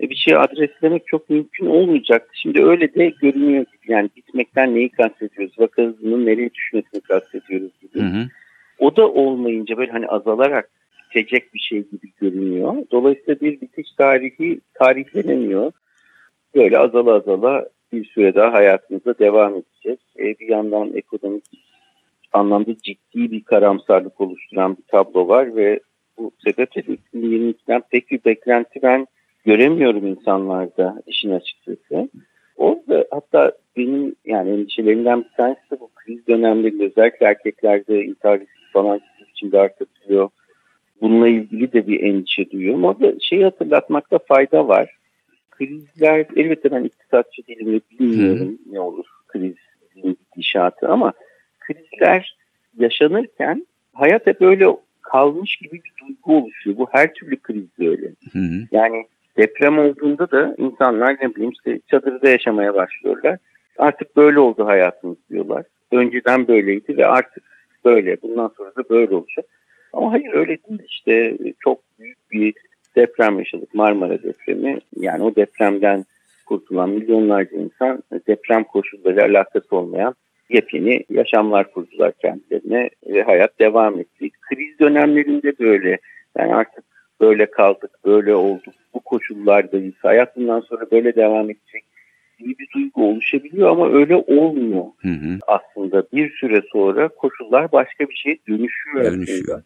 e, 0.01 0.11
bir 0.11 0.15
şey 0.15 0.37
adreslemek 0.37 1.07
çok 1.07 1.31
mümkün 1.31 1.67
olmayacak. 1.67 2.31
Şimdi 2.35 2.65
öyle 2.65 2.95
de 2.95 3.09
görünüyor 3.09 3.65
gibi. 3.65 3.93
Yani 3.93 4.11
bitmekten 4.17 4.75
neyi 4.75 4.89
kastediyoruz? 4.89 5.59
Vaka 5.59 5.83
hızının 5.83 6.27
nereye 6.27 6.51
düşmesini 6.55 7.01
kastediyoruz 7.01 7.73
gibi. 7.81 8.01
Hı 8.01 8.07
hı. 8.07 8.29
O 8.79 8.97
da 8.97 9.09
olmayınca 9.09 9.77
böyle 9.77 9.93
hani 9.93 10.07
azalarak 10.07 10.71
bitecek 11.11 11.55
bir 11.55 11.59
şey 11.59 11.79
gibi 11.79 12.13
görünüyor. 12.21 12.75
Dolayısıyla 12.91 13.41
bir 13.41 13.61
bitiş 13.61 13.93
tarihi 13.93 14.61
tarihlenemiyor. 14.75 15.73
Böyle 16.55 16.79
azala 16.79 17.15
azala 17.15 17.69
bir 17.93 18.05
süre 18.05 18.35
daha 18.35 18.53
hayatımıza 18.53 19.19
devam 19.19 19.55
edeceğiz. 19.55 19.99
E, 20.19 20.25
bir 20.39 20.49
yandan 20.49 20.93
ekonomik 20.95 21.45
anlamda 22.33 22.77
ciddi 22.83 23.31
bir 23.31 23.45
karamsarlık 23.45 24.21
oluşturan 24.21 24.77
bir 24.77 24.83
tablo 24.89 25.29
var 25.29 25.57
ve 25.57 25.81
bu 26.19 26.31
sebeple 26.45 26.81
2022'den 26.81 27.83
pek 27.91 28.11
bir 28.11 28.25
beklenti 28.25 28.83
ben 28.83 29.07
göremiyorum 29.45 30.07
insanlarda 30.07 31.03
işin 31.07 31.31
açıkçası. 31.31 32.09
Orada 32.57 33.07
hatta 33.11 33.53
benim 33.77 34.15
yani 34.25 34.51
endişelerimden 34.51 35.25
bir 35.25 35.37
tanesi 35.37 35.71
de 35.71 35.81
bu 35.81 35.91
kriz 35.95 36.27
dönemlerinde 36.27 36.85
özellikle 36.85 37.27
erkeklerde 37.27 38.05
intihar 38.05 38.41
riski 38.41 38.73
falan 38.73 39.01
biçimde 39.29 39.59
artırılıyor. 39.61 40.29
Bununla 41.01 41.29
ilgili 41.29 41.73
de 41.73 41.87
bir 41.87 42.01
endişe 42.03 42.51
duyuyorum. 42.51 42.85
Orada 42.85 43.13
şeyi 43.21 43.45
hatırlatmakta 43.45 44.19
fayda 44.19 44.69
var. 44.69 45.00
Krizler 45.61 46.27
elbette 46.37 46.71
ben 46.71 46.85
iktisatçı 46.85 47.47
değilim 47.47 47.73
ve 47.73 47.81
bilmiyorum 47.91 48.59
Hı. 48.65 48.75
ne 48.75 48.81
olur 48.81 49.05
kriz 49.29 49.55
gidişatı 50.35 50.89
ama 50.89 51.13
krizler 51.61 52.37
yaşanırken 52.79 53.67
hayat 53.93 54.27
hep 54.27 54.43
öyle 54.43 54.67
kalmış 55.03 55.57
gibi 55.57 55.73
bir 55.73 55.93
duygu 56.01 56.37
oluşuyor. 56.37 56.77
Bu 56.77 56.89
her 56.93 57.15
türlü 57.15 57.37
krizde 57.37 57.89
öyle. 57.89 58.07
Hı. 58.33 58.39
Yani 58.73 59.07
Deprem 59.37 59.79
olduğunda 59.79 60.31
da 60.31 60.55
insanlar 60.59 61.17
ne 61.21 61.35
bileyim 61.35 61.51
işte 61.51 61.81
çadırda 61.91 62.29
yaşamaya 62.29 62.75
başlıyorlar. 62.75 63.39
Artık 63.79 64.17
böyle 64.17 64.39
oldu 64.39 64.67
hayatımız 64.67 65.17
diyorlar. 65.31 65.65
Önceden 65.93 66.49
böyleydi 66.49 66.97
ve 66.97 67.07
artık 67.07 67.45
böyle. 67.85 68.23
Bundan 68.23 68.53
sonra 68.57 68.71
da 68.77 68.89
böyle 68.91 69.15
olacak. 69.15 69.45
Ama 69.93 70.13
hayır 70.13 70.33
öyle 70.33 70.59
değil. 70.69 70.81
İşte 70.87 71.39
çok 71.61 71.81
büyük 71.99 72.31
bir 72.33 72.55
deprem 72.97 73.39
yaşadık. 73.39 73.75
Marmara 73.75 74.23
depremi. 74.23 74.79
Yani 74.97 75.23
o 75.23 75.37
depremden 75.37 76.05
kurtulan 76.47 76.91
milyonlarca 76.91 77.57
insan 77.57 78.03
deprem 78.27 78.65
koşulları 78.65 79.23
alakası 79.25 79.77
olmayan 79.77 80.15
yepyeni 80.51 81.05
yaşamlar 81.11 81.73
kurdular 81.73 82.13
kendilerine 82.13 82.91
ve 83.07 83.23
hayat 83.23 83.59
devam 83.59 84.01
etti. 84.01 84.31
Kriz 84.49 84.79
dönemlerinde 84.79 85.53
böyle. 85.61 85.99
Yani 86.39 86.55
artık 86.55 86.85
böyle 87.21 87.51
kaldık, 87.51 87.91
böyle 88.05 88.35
olduk, 88.35 88.75
bu 88.95 89.01
koşullardayız, 89.01 89.95
hayat 90.03 90.37
bundan 90.37 90.61
sonra 90.61 90.91
böyle 90.91 91.17
devam 91.17 91.51
edecek 91.51 91.85
gibi 92.39 92.59
bir 92.59 92.69
duygu 92.75 93.11
oluşabiliyor 93.11 93.71
ama 93.71 93.93
öyle 93.93 94.17
olmuyor. 94.17 94.85
Hı 94.99 95.09
hı. 95.09 95.39
Aslında 95.47 96.07
bir 96.13 96.31
süre 96.31 96.63
sonra 96.73 97.09
koşullar 97.09 97.73
başka 97.73 98.09
bir 98.09 98.15
şeye 98.15 98.39
dönüşüyor. 98.49 99.05
dönüşüyor. 99.05 99.41
Aslında. 99.41 99.63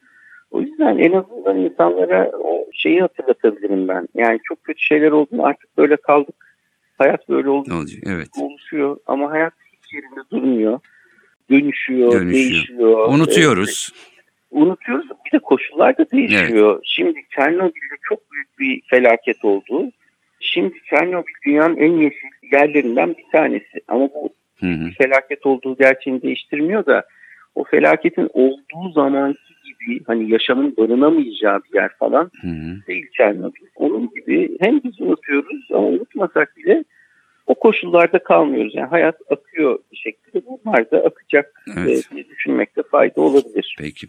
O 0.54 0.60
yüzden 0.60 0.98
en 0.98 1.12
azından 1.12 1.58
insanlara 1.58 2.30
o 2.38 2.66
şeyi 2.72 3.00
hatırlatabilirim 3.00 3.88
ben. 3.88 4.08
Yani 4.14 4.40
çok 4.44 4.64
kötü 4.64 4.80
şeyler 4.80 5.10
oldu 5.10 5.28
artık 5.42 5.78
böyle 5.78 5.96
kaldık. 5.96 6.56
Hayat 6.98 7.28
böyle 7.28 7.48
oldu. 7.48 7.74
Olacak, 7.74 8.02
evet. 8.06 8.28
Oluşuyor 8.40 8.96
ama 9.06 9.30
hayat 9.30 9.52
hiç 9.72 9.94
yerinde 9.94 10.20
durmuyor. 10.30 10.80
Dönüşüyor, 11.50 12.12
Dönüşüyor. 12.12 12.32
değişiyor. 12.32 13.08
Unutuyoruz. 13.08 13.92
Evet 13.92 14.14
unutuyoruz. 14.54 15.06
Bir 15.26 15.32
de 15.32 15.38
koşullar 15.38 15.98
da 15.98 16.10
değişiyor. 16.10 16.74
Evet. 16.74 16.82
Şimdi 16.84 17.20
Çernobil'de 17.34 17.96
çok 18.02 18.32
büyük 18.32 18.58
bir 18.58 18.82
felaket 18.90 19.44
oldu. 19.44 19.90
Şimdi 20.40 20.74
Çernobil 20.90 21.32
dünyanın 21.46 21.76
en 21.76 21.92
yeşil 21.92 22.52
yerlerinden 22.52 23.08
bir 23.08 23.24
tanesi. 23.32 23.80
Ama 23.88 24.08
bu 24.14 24.28
hı 24.60 24.66
hı. 24.66 24.90
felaket 24.98 25.46
olduğu 25.46 25.76
gerçeğini 25.76 26.22
değiştirmiyor 26.22 26.86
da 26.86 27.04
o 27.54 27.64
felaketin 27.64 28.30
olduğu 28.32 28.92
zamanki 28.94 29.53
gibi 29.86 30.04
hani 30.06 30.32
yaşamın 30.32 30.76
barınamayacağı 30.76 31.60
bir 31.64 31.74
yer 31.74 31.90
falan 31.98 32.30
hı 32.40 32.48
hı. 32.48 32.86
değil 32.88 33.06
Çernobil. 33.16 33.66
Onun 33.76 34.10
gibi 34.14 34.56
hem 34.60 34.80
biz 34.84 35.00
unutuyoruz 35.00 35.68
ama 35.70 35.86
unutmasak 35.86 36.56
bile 36.56 36.84
o 37.46 37.54
koşullarda 37.54 38.22
kalmıyoruz. 38.22 38.74
Yani 38.74 38.88
hayat 38.88 39.16
akıyor 39.30 39.78
bir 39.92 39.96
şekilde. 39.96 40.42
Bunlar 40.46 40.90
da 40.90 40.98
akacak 40.98 41.64
evet. 41.76 42.10
diye 42.12 42.28
düşünmekte 42.28 42.82
fayda 42.90 43.20
olabilir. 43.20 43.76
Peki. 43.78 44.06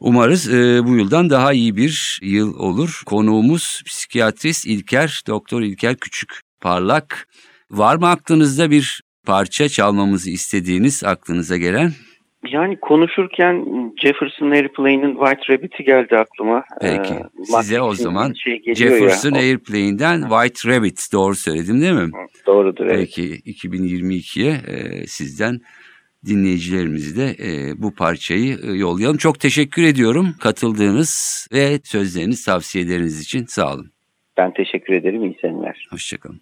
Umarız 0.00 0.54
e, 0.54 0.84
bu 0.84 0.96
yıldan 0.96 1.30
daha 1.30 1.52
iyi 1.52 1.76
bir 1.76 2.18
yıl 2.22 2.58
olur. 2.58 3.02
Konuğumuz 3.06 3.82
psikiyatrist 3.86 4.66
İlker, 4.66 5.22
Doktor 5.26 5.62
İlker 5.62 5.96
Küçük 5.96 6.40
Parlak. 6.60 7.28
Var 7.70 7.96
mı 7.96 8.08
aklınızda 8.08 8.70
bir 8.70 9.02
parça 9.26 9.68
çalmamızı 9.68 10.30
istediğiniz 10.30 11.04
aklınıza 11.04 11.56
gelen? 11.56 11.92
Yani 12.52 12.80
konuşurken 12.80 13.66
Jefferson 14.02 14.50
Airplane'in 14.50 15.14
White 15.14 15.52
Rabbit'i 15.52 15.84
geldi 15.84 16.16
aklıma. 16.16 16.64
Peki. 16.80 17.14
Ee, 17.14 17.44
Size 17.44 17.80
o 17.80 17.94
zaman 17.94 18.32
şey 18.32 18.74
Jefferson 18.74 19.30
ya. 19.34 19.40
Airplane'den 19.40 20.20
White 20.20 20.68
Rabbit 20.68 21.08
doğru 21.12 21.34
söyledim 21.34 21.80
değil 21.80 21.92
mi? 21.92 22.10
Doğrudur. 22.46 22.86
Evet. 22.86 22.96
Peki 22.96 23.22
2022'ye 23.40 24.52
e, 24.52 25.06
sizden 25.06 25.60
dinleyicilerimizi 26.26 27.16
de 27.16 27.36
e, 27.48 27.82
bu 27.82 27.94
parçayı 27.94 28.58
e, 28.62 28.72
yollayalım. 28.72 29.16
Çok 29.16 29.40
teşekkür 29.40 29.82
ediyorum 29.82 30.34
katıldığınız 30.40 31.46
ve 31.52 31.78
sözleriniz, 31.84 32.44
tavsiyeleriniz 32.44 33.20
için 33.20 33.44
sağ 33.44 33.74
olun. 33.74 33.90
Ben 34.36 34.52
teşekkür 34.52 34.94
ederim. 34.94 35.24
İyi 35.24 35.36
seneler. 35.40 35.86
Hoşçakalın. 35.90 36.40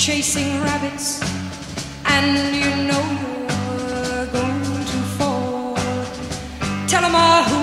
Chasing 0.00 0.58
rabbits 0.62 1.20
and 2.06 2.56
you 2.56 2.70
know 2.88 3.04
you're 3.20 4.26
going 4.32 4.84
to 4.92 4.98
fall. 5.18 5.74
Tell 6.88 7.04
him 7.04 7.14
a 7.14 7.18
ah, 7.18 7.44
hookah, 7.50 7.59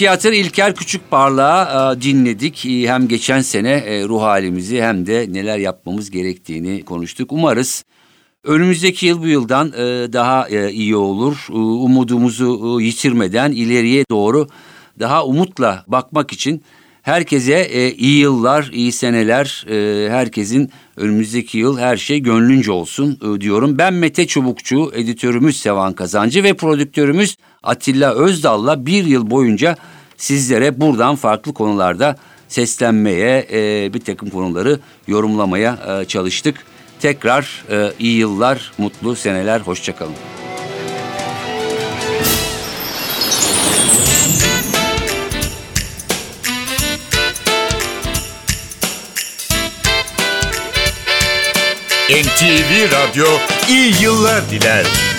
psikiyatr 0.00 0.32
İlker 0.32 0.74
Küçükparlak'ı 0.74 1.98
e, 1.98 2.02
dinledik. 2.02 2.66
E, 2.66 2.88
hem 2.88 3.08
geçen 3.08 3.40
sene 3.40 3.70
e, 3.70 4.04
ruh 4.04 4.22
halimizi 4.22 4.82
hem 4.82 5.06
de 5.06 5.26
neler 5.30 5.58
yapmamız 5.58 6.10
gerektiğini 6.10 6.82
konuştuk. 6.84 7.32
Umarız 7.32 7.84
önümüzdeki 8.44 9.06
yıl 9.06 9.22
bu 9.22 9.26
yıldan 9.26 9.72
daha 10.12 10.48
iyi 10.48 10.96
olur. 10.96 11.46
Umudumuzu 11.50 12.80
yitirmeden 12.80 13.52
ileriye 13.52 14.04
doğru 14.10 14.48
daha 15.00 15.24
umutla 15.26 15.84
bakmak 15.86 16.32
için 16.32 16.62
herkese 17.02 17.92
iyi 17.92 18.18
yıllar, 18.20 18.70
iyi 18.72 18.92
seneler. 18.92 19.66
Herkesin 20.10 20.70
önümüzdeki 20.96 21.58
yıl 21.58 21.78
her 21.78 21.96
şey 21.96 22.20
gönlünce 22.20 22.72
olsun 22.72 23.40
diyorum. 23.40 23.78
Ben 23.78 23.94
Mete 23.94 24.26
Çubukçu, 24.26 24.92
editörümüz 24.94 25.60
Sevan 25.60 25.92
Kazancı 25.92 26.44
ve 26.44 26.54
prodüktörümüz 26.54 27.36
Atilla 27.62 28.14
Özdal'la 28.14 28.86
bir 28.86 29.04
yıl 29.04 29.30
boyunca 29.30 29.76
sizlere 30.16 30.80
buradan 30.80 31.16
farklı 31.16 31.54
konularda 31.54 32.16
seslenmeye, 32.48 33.46
e, 33.52 33.90
bir 33.94 34.00
takım 34.00 34.30
konuları 34.30 34.80
yorumlamaya 35.06 35.78
e, 36.00 36.04
çalıştık. 36.04 36.56
Tekrar 37.00 37.64
e, 37.70 37.92
iyi 37.98 38.18
yıllar, 38.18 38.72
mutlu 38.78 39.16
seneler, 39.16 39.60
hoşçakalın. 39.60 40.14
NTV 52.10 52.92
Radyo 52.92 53.26
iyi 53.68 54.02
yıllar 54.02 54.50
diler. 54.50 55.09